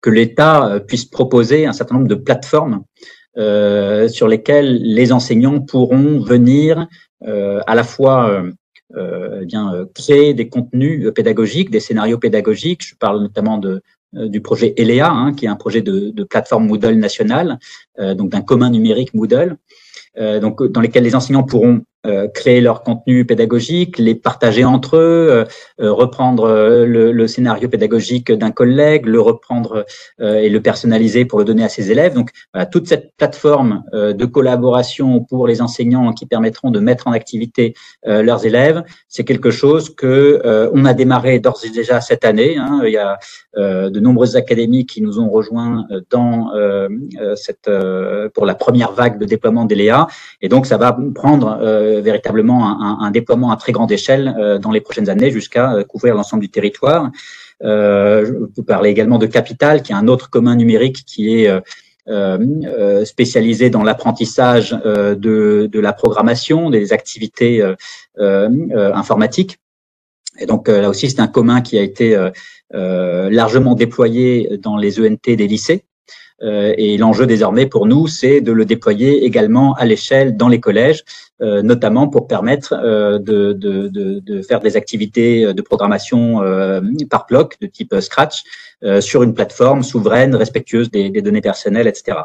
que 0.00 0.10
l'État 0.10 0.80
puisse 0.86 1.04
proposer 1.04 1.66
un 1.66 1.72
certain 1.72 1.94
nombre 1.94 2.08
de 2.08 2.14
plateformes 2.14 2.82
euh, 3.38 4.08
sur 4.08 4.28
lesquelles 4.28 4.82
les 4.82 5.10
enseignants 5.10 5.60
pourront 5.60 6.20
venir 6.20 6.86
euh, 7.26 7.60
à 7.66 7.74
la 7.74 7.82
fois 7.82 8.28
euh, 8.28 8.52
eh 8.96 9.44
bien, 9.46 9.72
euh, 9.72 9.86
créer 9.94 10.34
des 10.34 10.48
contenus 10.48 11.06
euh, 11.06 11.12
pédagogiques, 11.12 11.70
des 11.70 11.80
scénarios 11.80 12.18
pédagogiques. 12.18 12.86
Je 12.86 12.94
parle 12.94 13.20
notamment 13.20 13.58
de, 13.58 13.82
du 14.12 14.40
projet 14.40 14.74
ELEA, 14.76 15.10
hein, 15.10 15.32
qui 15.32 15.46
est 15.46 15.48
un 15.48 15.56
projet 15.56 15.82
de, 15.82 16.10
de 16.10 16.24
plateforme 16.24 16.66
Moodle 16.66 16.94
nationale, 16.94 17.58
donc 17.98 18.30
d'un 18.30 18.42
commun 18.42 18.68
numérique 18.68 19.14
Moodle, 19.14 19.56
donc 20.18 20.62
dans 20.62 20.82
lesquels 20.82 21.04
les 21.04 21.14
enseignants 21.14 21.44
pourront 21.44 21.80
euh, 22.04 22.26
créer 22.26 22.60
leur 22.60 22.82
contenu 22.82 23.24
pédagogique, 23.24 23.96
les 23.96 24.16
partager 24.16 24.64
entre 24.64 24.96
eux, 24.96 25.28
euh, 25.30 25.44
euh, 25.80 25.92
reprendre 25.92 26.48
le, 26.48 27.12
le, 27.12 27.26
scénario 27.28 27.68
pédagogique 27.68 28.32
d'un 28.32 28.50
collègue, 28.50 29.06
le 29.06 29.20
reprendre 29.20 29.86
et 30.20 30.48
le 30.48 30.60
personnaliser 30.60 31.24
pour 31.24 31.38
le 31.38 31.44
donner 31.44 31.62
à 31.62 31.68
ses 31.68 31.92
élèves. 31.92 32.14
Donc, 32.14 32.30
toute 32.70 32.88
cette 32.88 33.12
plateforme 33.16 33.84
de 33.92 34.24
collaboration 34.24 35.20
pour 35.20 35.46
les 35.46 35.62
enseignants 35.62 36.12
qui 36.12 36.26
permettront 36.26 36.70
de 36.70 36.80
mettre 36.80 37.06
en 37.06 37.12
activité 37.12 37.74
leurs 38.04 38.44
élèves, 38.44 38.82
c'est 39.08 39.24
quelque 39.24 39.50
chose 39.50 39.94
que 39.94 40.40
on 40.74 40.84
a 40.84 40.94
démarré 40.94 41.38
d'ores 41.38 41.64
et 41.64 41.70
déjà 41.70 42.00
cette 42.00 42.24
année. 42.24 42.56
Hein. 42.58 42.82
Il 42.84 42.92
y 42.92 42.98
a 42.98 43.18
de 43.56 44.00
nombreuses 44.00 44.36
académies 44.36 44.86
qui 44.86 45.02
nous 45.02 45.18
ont 45.18 45.30
rejoints 45.30 45.86
dans 46.10 46.50
cette 47.36 47.70
pour 48.34 48.46
la 48.46 48.54
première 48.54 48.92
vague 48.92 49.18
de 49.18 49.24
déploiement 49.24 49.64
d'ELEA, 49.64 50.06
et 50.40 50.48
donc 50.48 50.66
ça 50.66 50.76
va 50.76 50.96
prendre 51.14 51.58
euh, 51.91 51.91
véritablement 52.00 52.68
un, 52.68 52.98
un, 53.00 53.10
déploiement 53.10 53.50
à 53.50 53.56
très 53.56 53.72
grande 53.72 53.92
échelle 53.92 54.34
euh, 54.38 54.58
dans 54.58 54.70
les 54.70 54.80
prochaines 54.80 55.08
années 55.08 55.30
jusqu'à 55.30 55.74
euh, 55.74 55.84
couvrir 55.84 56.14
l'ensemble 56.14 56.42
du 56.42 56.48
territoire. 56.48 57.10
je 57.60 58.46
peux 58.54 58.62
parler 58.62 58.90
également 58.90 59.18
de 59.18 59.26
Capital, 59.26 59.82
qui 59.82 59.92
est 59.92 59.94
un 59.94 60.08
autre 60.08 60.30
commun 60.30 60.56
numérique 60.56 61.04
qui 61.06 61.34
est 61.36 61.48
spécialisé 63.04 63.70
dans 63.70 63.84
l'apprentissage 63.84 64.72
de, 64.72 65.68
de, 65.70 65.80
la 65.80 65.92
programmation, 65.92 66.70
des 66.70 66.92
activités 66.92 67.62
informatiques. 68.18 69.58
Et 70.40 70.46
donc 70.46 70.66
là 70.66 70.88
aussi, 70.88 71.08
c'est 71.08 71.20
un 71.20 71.28
commun 71.28 71.60
qui 71.60 71.78
a 71.78 71.82
été 71.82 72.06
largement 72.72 73.76
déployé 73.76 74.58
dans 74.58 74.76
les 74.76 75.00
ENT 75.00 75.36
des 75.36 75.46
lycées. 75.46 75.84
Et 76.42 76.96
l'enjeu 76.98 77.26
désormais 77.26 77.66
pour 77.66 77.86
nous, 77.86 78.08
c'est 78.08 78.40
de 78.40 78.52
le 78.52 78.64
déployer 78.64 79.24
également 79.24 79.74
à 79.74 79.84
l'échelle 79.84 80.36
dans 80.36 80.48
les 80.48 80.60
collèges 80.60 81.04
notamment 81.40 82.08
pour 82.08 82.28
permettre 82.28 82.74
de, 83.18 83.52
de, 83.52 83.88
de, 83.88 84.20
de, 84.20 84.42
faire 84.42 84.60
des 84.60 84.76
activités 84.76 85.52
de 85.52 85.62
programmation 85.62 86.40
par 87.10 87.26
bloc 87.26 87.56
de 87.60 87.66
type 87.66 87.94
Scratch 88.00 88.42
sur 89.00 89.22
une 89.22 89.34
plateforme 89.34 89.82
souveraine, 89.82 90.34
respectueuse 90.34 90.90
des, 90.90 91.10
des, 91.10 91.22
données 91.22 91.40
personnelles, 91.40 91.86
etc. 91.88 92.18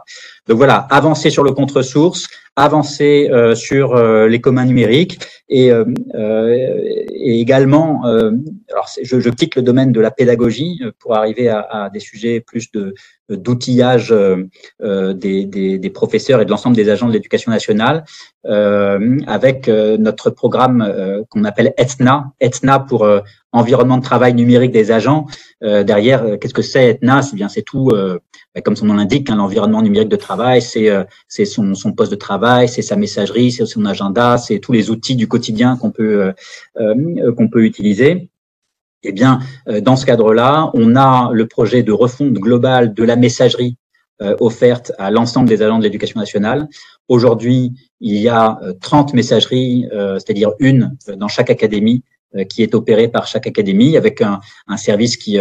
Donc 0.47 0.57
voilà, 0.57 0.87
avancer 0.89 1.29
sur 1.29 1.43
le 1.43 1.51
contre-source, 1.51 2.27
avancer 2.57 3.29
sur 3.55 3.95
les 4.27 4.41
communs 4.41 4.65
numériques 4.65 5.19
et, 5.47 5.67
et 5.69 7.39
également, 7.39 8.03
alors 8.03 8.89
je, 9.01 9.19
je 9.19 9.29
quitte 9.29 9.55
le 9.55 9.61
domaine 9.61 9.91
de 9.91 10.01
la 10.01 10.11
pédagogie 10.11 10.81
pour 10.99 11.15
arriver 11.15 11.47
à, 11.49 11.61
à 11.61 11.89
des 11.89 11.99
sujets 11.99 12.41
plus 12.41 12.71
de 12.71 12.95
d'outillage 13.29 14.11
euh, 14.11 14.47
euh, 14.81 15.13
des, 15.13 15.45
des, 15.45 15.77
des, 15.77 15.89
professeurs 15.89 16.41
et 16.41 16.45
de 16.45 16.49
l'ensemble 16.49 16.75
des 16.75 16.89
agents 16.89 17.07
de 17.07 17.13
l'éducation 17.13 17.51
nationale 17.51 18.05
euh, 18.45 19.19
avec 19.27 19.67
notre 19.67 20.29
programme 20.29 21.25
qu'on 21.29 21.43
appelle 21.43 21.73
ETNA, 21.77 22.31
ETNA 22.39 22.79
pour 22.79 23.07
environnement 23.51 23.97
de 23.97 24.03
travail 24.03 24.33
numérique 24.33 24.71
des 24.71 24.91
agents. 24.91 25.25
derrière, 25.61 26.39
qu'est-ce 26.39 26.53
que 26.53 26.61
c'est 26.61 26.89
ETNA? 26.91 27.21
C'est 27.23 27.35
bien, 27.35 27.49
c'est 27.49 27.63
tout, 27.63 27.89
comme 28.63 28.75
son 28.75 28.85
nom 28.85 28.95
l'indique, 28.95 29.29
hein, 29.29 29.35
l'environnement 29.35 29.81
numérique 29.81 30.09
de 30.09 30.15
travail, 30.15 30.61
c'est 30.61 30.89
c'est 31.27 31.45
son, 31.45 31.75
son 31.75 31.93
poste 31.93 32.11
de 32.11 32.17
travail, 32.17 32.67
c'est 32.67 32.81
sa 32.81 32.95
messagerie, 32.95 33.51
c'est 33.51 33.65
son 33.65 33.85
agenda, 33.85 34.37
c'est 34.37 34.59
tous 34.59 34.71
les 34.71 34.89
outils 34.89 35.15
du 35.15 35.27
quotidien 35.27 35.77
qu'on 35.77 35.91
peut 35.91 36.33
qu'on 36.75 37.49
peut 37.49 37.63
utiliser. 37.63 38.29
Eh 39.03 39.11
bien, 39.11 39.39
euh, 39.67 39.79
dans 39.79 39.95
ce 39.95 40.05
cadre-là, 40.05 40.71
on 40.73 40.95
a 40.95 41.29
le 41.31 41.47
projet 41.47 41.83
de 41.83 41.91
refonte 41.91 42.33
globale 42.33 42.93
de 42.93 43.03
la 43.03 43.15
messagerie 43.15 43.77
euh, 44.21 44.35
offerte 44.39 44.91
à 44.97 45.11
l'ensemble 45.11 45.47
des 45.47 45.61
agents 45.61 45.77
de 45.77 45.83
l'éducation 45.83 46.19
nationale. 46.19 46.67
Aujourd'hui, 47.07 47.73
il 48.01 48.15
y 48.15 48.27
a 48.27 48.59
30 48.81 49.11
euh, 49.11 49.15
messageries, 49.15 49.87
c'est-à-dire 49.91 50.51
une 50.59 50.97
dans 51.15 51.27
chaque 51.27 51.49
académie, 51.49 52.03
qui 52.49 52.61
est 52.61 52.75
opérée 52.75 53.07
par 53.07 53.27
chaque 53.27 53.47
académie, 53.47 53.97
avec 53.97 54.21
un, 54.21 54.39
un 54.67 54.77
service 54.77 55.17
qui 55.17 55.37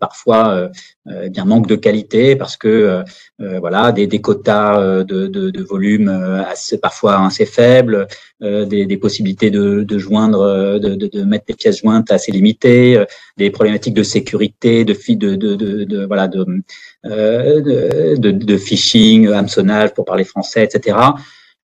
parfois 0.00 0.70
eh 1.10 1.30
bien 1.30 1.44
manque 1.44 1.66
de 1.66 1.74
qualité 1.76 2.36
parce 2.36 2.56
que 2.56 3.02
voilà 3.38 3.92
des, 3.92 4.06
des 4.06 4.20
quotas 4.20 5.02
de, 5.04 5.26
de, 5.26 5.50
de, 5.50 5.62
volume 5.62 6.08
assez, 6.08 6.78
parfois 6.78 7.26
assez 7.26 7.44
faibles, 7.44 8.06
des, 8.40 8.86
des, 8.86 8.96
possibilités 8.96 9.50
de, 9.50 9.82
de 9.82 9.98
joindre, 9.98 10.78
de, 10.78 10.94
de, 10.94 11.22
mettre 11.24 11.46
des 11.46 11.54
pièces 11.54 11.80
jointes 11.80 12.10
assez 12.12 12.30
limitées, 12.30 13.04
des 13.36 13.50
problématiques 13.50 13.94
de 13.94 14.04
sécurité, 14.04 14.84
de 14.84 14.94
de, 15.14 15.34
de, 15.34 15.84
de, 15.84 16.06
voilà 16.06 16.28
de, 16.28 16.44
de, 17.04 18.30
de, 18.30 18.56
phishing, 18.56 19.28
hameçonnage 19.28 19.92
pour 19.92 20.04
parler 20.04 20.24
français, 20.24 20.64
etc. 20.64 20.96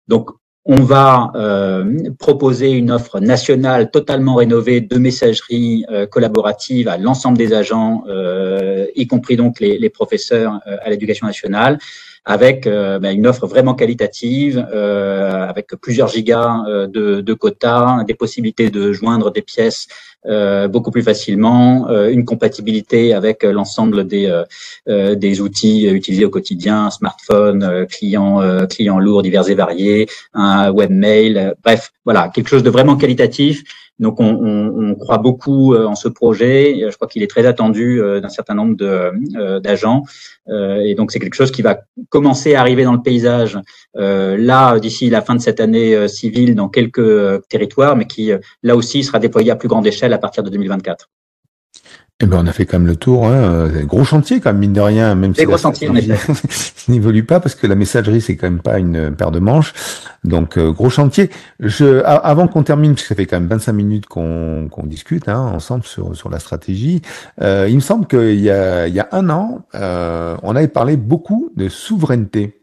Donc 0.09 0.31
on 0.71 0.83
va 0.83 1.33
euh, 1.35 2.11
proposer 2.19 2.73
une 2.73 2.91
offre 2.91 3.21
nationale 3.21 3.91
totalement 3.91 4.35
rénovée 4.35 4.83
de 4.83 4.99
messagerie 4.99 5.87
euh, 5.91 6.07
collaborative 6.07 6.89
à 6.89 6.99
l'ensemble 6.99 7.39
des 7.39 7.55
agents, 7.55 8.05
euh, 8.07 8.87
y 8.95 9.07
compris 9.07 9.37
donc 9.37 9.61
les, 9.61 9.79
les 9.79 9.89
professeurs 9.89 10.61
à 10.67 10.91
l'éducation 10.91 11.27
nationale, 11.27 11.79
avec 12.25 12.65
ben, 12.67 13.11
une 13.11 13.27
offre 13.27 13.47
vraiment 13.47 13.75
qualitative, 13.75 14.59
avec 14.59 15.69
plusieurs 15.81 16.09
gigas 16.09 16.63
de, 16.89 17.21
de, 17.21 17.35
quotas, 17.35 18.05
des 18.05 18.15
possibilités 18.15 18.71
de 18.71 18.93
joindre 18.93 19.31
des 19.31 19.43
pièces 19.43 19.89
euh, 20.27 20.67
beaucoup 20.67 20.91
plus 20.91 21.05
facilement, 21.05 21.89
euh, 21.89 22.11
une 22.11 22.25
compatibilité 22.25 23.15
avec 23.15 23.45
euh, 23.45 23.53
l'ensemble 23.53 24.05
des, 24.05 24.43
des 24.87 25.41
outils 25.41 25.87
utilisés 25.87 26.25
au 26.25 26.31
quotidien, 26.31 26.91
smartphone, 26.91 27.87
clients 27.89 28.41
clients 28.67 28.99
lourds 28.99 29.23
divers 29.23 29.49
et 29.49 29.55
variés, 29.55 30.09
un 30.35 30.73
webmail, 30.73 31.55
bref, 31.63 31.93
voilà, 32.05 32.31
quelque 32.35 32.49
chose 32.49 32.63
de 32.63 32.71
vraiment 32.71 32.97
qualitatif 32.97 33.63
donc, 33.99 34.21
on, 34.21 34.95
croit 34.95 35.19
beaucoup 35.19 35.75
en 35.75 35.95
ce 35.95 36.09
projet. 36.09 36.87
Je 36.89 36.95
crois 36.95 37.09
qu'il 37.09 37.23
est 37.23 37.31
très 37.31 37.47
attendu 37.47 38.01
d'un 38.23 38.29
certain 38.29 38.55
nombre 38.55 38.77
d'agents. 39.59 40.05
et 40.49 40.95
donc, 40.95 41.11
c'est 41.11 41.19
quelque 41.19 41.35
chose 41.35 41.51
qui 41.51 41.63
va 41.63 41.81
commencer 42.09 42.55
à 42.55 42.61
arriver 42.61 42.85
dans 42.85 42.93
le 42.93 43.03
paysage 43.03 43.59
là 43.95 44.79
d'ici 44.79 45.11
la 45.11 45.23
fin 45.23 45.35
de 45.35 45.41
cette 45.41 45.61
année 45.61 46.09
civile 46.09 46.55
dans 46.55 46.69
quelques 46.69 47.47
territoires, 47.49 47.97
mais 47.97 48.07
qui 48.07 48.31
là 48.63 48.77
aussi 48.77 49.03
sera 49.03 49.19
déployé 49.19 49.51
à 49.51 49.57
plus 49.57 49.69
grande 49.69 49.87
échelle 49.87 50.13
à 50.13 50.19
partir 50.19 50.43
de 50.43 50.51
2024. 50.51 51.09
Eh 52.21 52.27
ben, 52.27 52.41
on 52.43 52.47
a 52.49 52.53
fait 52.53 52.67
quand 52.67 52.81
même 52.81 52.89
le 52.89 52.97
tour. 52.97 53.27
Hein. 53.27 53.69
Gros 53.85 54.05
chantier, 54.05 54.41
quand 54.41 54.51
même, 54.51 54.59
mine 54.59 54.73
de 54.73 54.81
rien, 54.81 55.15
même 55.15 55.37
si 55.37 55.45
gros 55.45 55.57
chantier, 55.57 55.89
n'évolue 56.89 57.25
pas 57.25 57.39
parce 57.39 57.55
que 57.55 57.69
la 57.69 57.77
messagerie, 57.77 58.21
c'est 58.21 58.37
quand 58.37 58.51
même 58.51 58.61
pas 58.61 58.81
une 58.81 59.15
paire 59.15 59.31
de 59.31 59.39
manches. 59.39 59.73
Donc, 60.25 60.59
euh, 60.59 60.73
gros 60.73 60.91
chantier. 60.91 61.31
Je, 61.61 62.03
avant 62.05 62.49
qu'on 62.49 62.65
termine, 62.65 62.95
parce 62.95 63.03
que 63.03 63.09
ça 63.09 63.15
fait 63.15 63.27
quand 63.27 63.39
même 63.39 63.49
25 63.49 63.73
minutes 63.73 64.07
qu'on 64.07 64.69
discute 64.85 65.29
hein, 65.29 65.39
ensemble 65.39 65.85
sur, 65.85 66.17
sur 66.17 66.29
la 66.29 66.41
stratégie, 66.41 67.03
euh, 67.41 67.67
il 67.69 67.77
me 67.77 67.81
semble 67.81 68.07
qu'il 68.07 68.41
y 68.41 68.51
a, 68.51 68.89
il 68.89 68.95
y 68.95 69.01
a 69.01 69.09
un 69.13 69.31
an, 69.31 69.63
euh, 69.77 70.37
on 70.43 70.57
avait 70.57 70.69
parlé 70.69 70.97
beaucoup 70.97 71.53
de 71.57 71.69
souveraineté. 71.69 72.63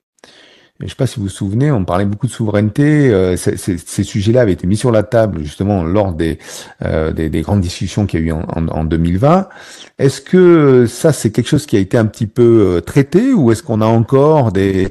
Je 0.82 0.84
ne 0.84 0.90
sais 0.90 0.96
pas 0.96 1.08
si 1.08 1.22
vous 1.22 1.24
vous 1.24 1.30
souvenez, 1.30 1.72
on 1.72 1.86
parlait 1.86 2.04
beaucoup 2.04 2.28
de 2.28 2.34
souveraineté. 2.34 3.10
Euh, 3.10 3.38
ces 3.38 4.04
sujets-là 4.04 4.42
avaient 4.42 4.52
été 4.52 4.68
mis 4.68 4.76
sur 4.76 4.92
la 4.92 5.04
table 5.04 5.40
justement 5.42 5.86
lors 5.86 6.12
des, 6.12 6.38
euh, 6.84 7.14
des, 7.14 7.30
des, 7.30 7.42
grandes 7.44 7.62
discussions 7.62 8.06
qu'il 8.06 8.20
y 8.20 8.24
a 8.24 8.26
eu 8.26 8.32
en, 8.34 8.44
en, 8.54 8.68
en 8.68 8.84
2020. 8.84 9.48
Est-ce 10.00 10.20
que 10.20 10.86
ça, 10.86 11.14
c'est 11.14 11.32
quelque 11.32 11.48
chose 11.48 11.66
qui 11.66 11.78
a 11.78 11.80
été 11.80 11.98
un 11.98 12.06
petit 12.06 12.28
peu 12.28 12.76
euh, 12.76 12.82
traité 12.82 13.32
ou 13.32 13.54
est-ce 13.54 13.64
qu'on 13.64 13.80
a 13.80 13.86
encore 13.86 14.52
des, 14.52 14.90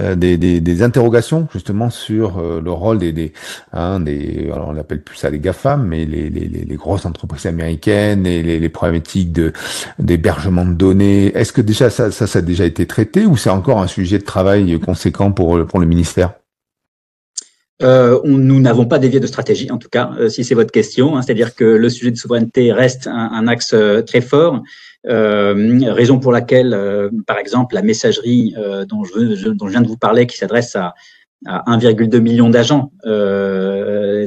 euh, 0.00 0.14
des, 0.14 0.38
des, 0.38 0.62
des, 0.62 0.82
interrogations 0.82 1.46
justement 1.52 1.90
sur 1.90 2.40
le 2.40 2.72
rôle 2.72 2.96
des, 2.96 3.12
des, 3.12 3.34
hein, 3.74 4.00
des 4.00 4.48
alors 4.50 4.68
on 4.68 4.76
appelle 4.78 5.02
plus 5.02 5.16
ça 5.16 5.28
les 5.28 5.40
GAFAM, 5.40 5.86
mais 5.86 6.06
les, 6.06 6.30
les, 6.30 6.48
les 6.48 6.76
grosses 6.76 7.04
entreprises 7.04 7.44
américaines 7.44 8.26
et 8.26 8.42
les, 8.42 8.58
les 8.58 8.68
problématiques 8.70 9.32
de 9.32 9.52
d'hébergement 9.98 10.64
de 10.64 10.72
données? 10.72 11.36
Est-ce 11.36 11.52
que 11.52 11.60
déjà 11.60 11.90
ça, 11.90 12.10
ça, 12.10 12.26
ça 12.26 12.38
a 12.38 12.42
déjà 12.42 12.64
été 12.64 12.86
traité 12.86 13.26
ou 13.26 13.36
c'est 13.36 13.50
encore 13.50 13.82
un 13.82 13.88
sujet 13.88 14.16
de 14.16 14.24
travail 14.24 14.80
conséquent 14.80 15.17
pour, 15.34 15.56
le 15.56 15.86
ministère? 15.86 16.34
Euh, 17.80 18.20
nous 18.24 18.60
n'avons 18.60 18.86
pas 18.86 18.98
dévié 18.98 19.20
de 19.20 19.26
stratégie, 19.26 19.70
en 19.70 19.78
tout 19.78 19.88
cas, 19.88 20.10
euh, 20.18 20.28
si 20.28 20.42
c'est 20.42 20.54
votre 20.54 20.72
question. 20.72 21.16
Hein, 21.16 21.22
C'est-à-dire 21.22 21.54
que 21.54 21.64
le 21.64 21.88
sujet 21.88 22.10
de 22.10 22.16
souveraineté 22.16 22.72
reste 22.72 23.06
un, 23.06 23.46
axe 23.46 23.72
euh, 23.72 24.02
très 24.02 24.20
fort. 24.20 24.62
raison 25.04 26.18
pour 26.18 26.32
laquelle, 26.32 26.76
par 27.26 27.38
exemple, 27.38 27.74
la 27.74 27.82
messagerie 27.82 28.54
dont, 28.88 29.04
je, 29.04 29.68
viens 29.68 29.80
de 29.80 29.88
vous 29.88 29.96
parler, 29.96 30.26
qui 30.26 30.36
s'adresse 30.36 30.74
à, 30.76 30.94
à 31.46 31.76
1,2 31.76 32.18
million 32.18 32.50
d'agents, 32.50 32.90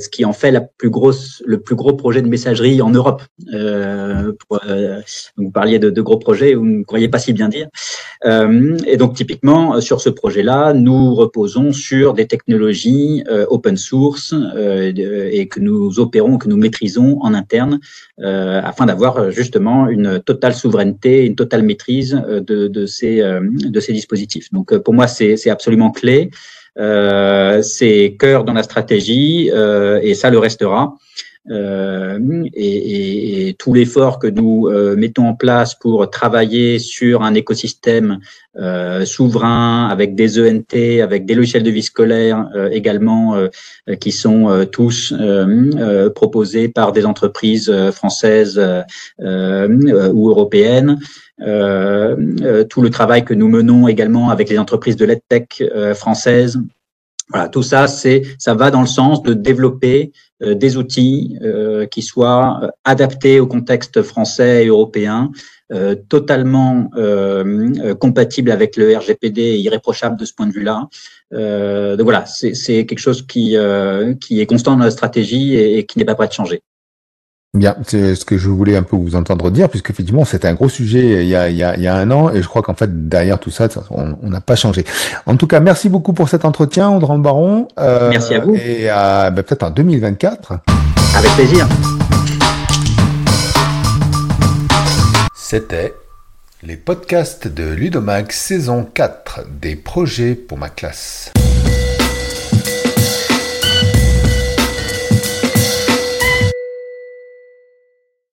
ce 0.02 0.10
qui 0.10 0.26
en 0.26 0.34
fait 0.34 0.52
le 0.52 1.62
plus 1.62 1.76
gros 1.76 1.94
projet 1.94 2.22
de 2.22 2.28
messagerie 2.28 2.82
en 2.82 2.90
Europe. 2.90 3.22
Euh, 3.54 4.34
euh, 4.68 5.02
vous 5.38 5.52
parliez 5.52 5.80
de, 5.80 6.02
gros 6.02 6.18
projets, 6.18 6.54
vous 6.56 6.66
ne 6.66 6.84
croyez 6.84 7.08
pas 7.08 7.20
si 7.20 7.34
bien 7.34 7.50
dire. 7.50 7.68
Euh, 8.26 8.78
et 8.86 8.98
donc 8.98 9.16
typiquement 9.16 9.80
sur 9.82 10.02
ce 10.02 10.10
projet-là, 10.10 10.74
nous 10.74 11.16
reposons 11.16 11.72
sur 11.72 12.14
des 12.14 12.28
technologies 12.28 13.24
open 13.50 13.78
source 13.78 14.34
et 14.56 15.48
que 15.48 15.60
nous 15.60 16.00
opérons, 16.00 16.38
que 16.38 16.48
nous 16.48 16.58
maîtrisons 16.58 17.20
en 17.22 17.34
interne, 17.34 17.80
afin 18.22 18.86
d'avoir 18.86 19.32
justement 19.32 19.88
une 19.88 20.20
totale 20.20 20.54
souveraineté, 20.54 21.26
une 21.26 21.36
totale 21.36 21.64
maîtrise 21.64 22.22
de 22.28 22.86
ces 22.86 23.94
dispositifs. 23.94 24.52
Donc 24.52 24.76
pour 24.78 24.94
moi, 24.94 25.08
c'est 25.08 25.50
absolument 25.50 25.92
clé. 25.92 26.30
Euh, 26.80 27.62
c'est 27.62 28.16
cœur 28.18 28.44
dans 28.44 28.54
la 28.54 28.64
stratégie 28.64 29.52
euh, 29.52 30.00
et 30.02 30.14
ça 30.14 30.30
le 30.30 30.40
restera. 30.40 30.96
Euh, 31.50 32.20
et, 32.54 33.56
tout 33.58 33.74
l'effort 33.74 34.20
que 34.20 34.28
nous 34.28 34.68
euh, 34.68 34.96
mettons 34.96 35.28
en 35.28 35.34
place 35.34 35.74
pour 35.74 36.10
travailler 36.10 36.78
sur 36.78 37.24
un 37.24 37.34
écosystème 37.34 38.20
euh, 38.58 39.06
souverain 39.06 39.88
avec 39.90 40.14
des 40.14 40.40
ENT, 40.40 41.02
avec 41.02 41.26
des 41.26 41.34
logiciels 41.34 41.64
de 41.64 41.72
vie 41.72 41.82
scolaire 41.82 42.48
également 42.72 43.36
qui 44.00 44.12
sont 44.12 44.68
tous 44.72 45.14
proposés 46.16 46.68
par 46.68 46.92
des 46.92 47.06
entreprises 47.06 47.72
françaises 47.92 48.62
ou 49.20 50.30
européennes. 50.30 51.00
Tout 51.40 51.46
le 52.82 52.90
travail 52.90 53.26
que 53.26 53.34
nous 53.34 53.50
menons 53.50 53.88
également 53.88 54.30
avec 54.30 54.50
les 54.50 54.60
entreprises 54.60 54.96
de 54.96 55.06
l'EdTech 55.06 55.64
françaises. 55.96 56.60
Voilà, 57.32 57.50
tout 57.50 57.63
ça, 57.63 57.88
c'est, 57.88 58.24
ça 58.38 58.54
va 58.54 58.72
dans 58.72 58.82
le 58.82 58.88
sens 58.88 59.24
de 59.24 59.34
développer 59.34 60.12
euh, 60.44 60.54
des 60.54 60.78
outils 60.78 61.38
qui 61.91 62.02
soient 62.02 62.72
adaptés 62.84 63.39
au 63.39 63.48
contexte 63.48 64.02
français 64.02 64.65
et 64.65 64.67
européen, 64.67 65.32
totalement 66.10 66.89
compatibles 68.00 68.52
avec 68.52 68.76
le 68.76 68.98
RGPD 68.98 69.41
et 69.41 69.58
irréprochables 69.60 70.20
de 70.20 70.26
ce 70.26 70.34
point 70.34 70.46
de 70.48 70.52
vue-là. 70.52 70.89
donc 71.32 72.04
voilà, 72.04 72.26
c'est, 72.26 72.86
quelque 72.86 73.00
chose 73.00 73.26
qui, 73.26 73.56
qui 74.20 74.41
est 74.41 74.46
constant 74.46 74.76
dans 74.76 74.84
la 74.84 74.91
stratégie 74.91 75.56
et, 75.56 75.78
et 75.78 75.86
qui 75.86 75.98
n'est 75.98 76.06
pas 76.06 76.15
prêt 76.15 76.28
de 76.28 76.34
changer. 76.34 76.62
Bien, 77.54 77.76
c'est 77.86 78.16
ce 78.16 78.24
que 78.24 78.38
je 78.38 78.48
voulais 78.48 78.78
un 78.78 78.84
peu 78.84 78.96
vous 78.96 79.14
entendre 79.14 79.52
dire, 79.52 79.68
puisque 79.68 79.90
effectivement 79.90 80.24
c'était 80.24 80.48
un 80.48 80.54
gros 80.54 80.70
sujet 80.70 81.24
il 81.24 81.28
y 81.28 81.36
a, 81.36 81.50
il 81.50 81.58
y 81.58 81.64
a, 81.66 81.76
il 81.76 81.84
y 81.84 81.88
a 81.88 81.96
un 81.96 82.10
an, 82.10 82.30
et 82.30 82.42
je 82.42 82.48
crois 82.48 82.62
qu'en 82.62 82.76
fait 82.76 83.10
derrière 83.10 83.40
tout 83.40 83.52
ça, 83.52 83.68
on 83.90 84.30
n'a 84.30 84.40
pas 84.40 84.56
changé. 84.56 84.86
En 85.26 85.36
tout 85.36 85.48
cas, 85.48 85.60
merci 85.60 85.90
beaucoup 85.90 86.14
pour 86.14 86.30
cet 86.30 86.46
entretien, 86.46 86.90
Audran 86.90 87.20
Baron. 87.20 87.68
Euh, 87.78 88.10
merci 88.10 88.36
à 88.36 88.40
vous. 88.40 88.56
Et 88.56 88.88
à 88.88 89.32
ben, 89.32 89.44
peut-être 89.44 89.64
en 89.64 89.70
2024. 89.70 90.54
Avec 91.18 91.32
plaisir. 91.32 91.68
C'était 95.36 95.94
les 96.64 96.78
podcasts 96.78 97.50
de 97.50 97.66
Ludomax 97.66 98.34
saison 98.34 98.88
4 98.94 99.42
des 99.60 99.76
projets 99.76 100.36
pour 100.36 100.58
ma 100.58 100.70
classe. 100.70 101.34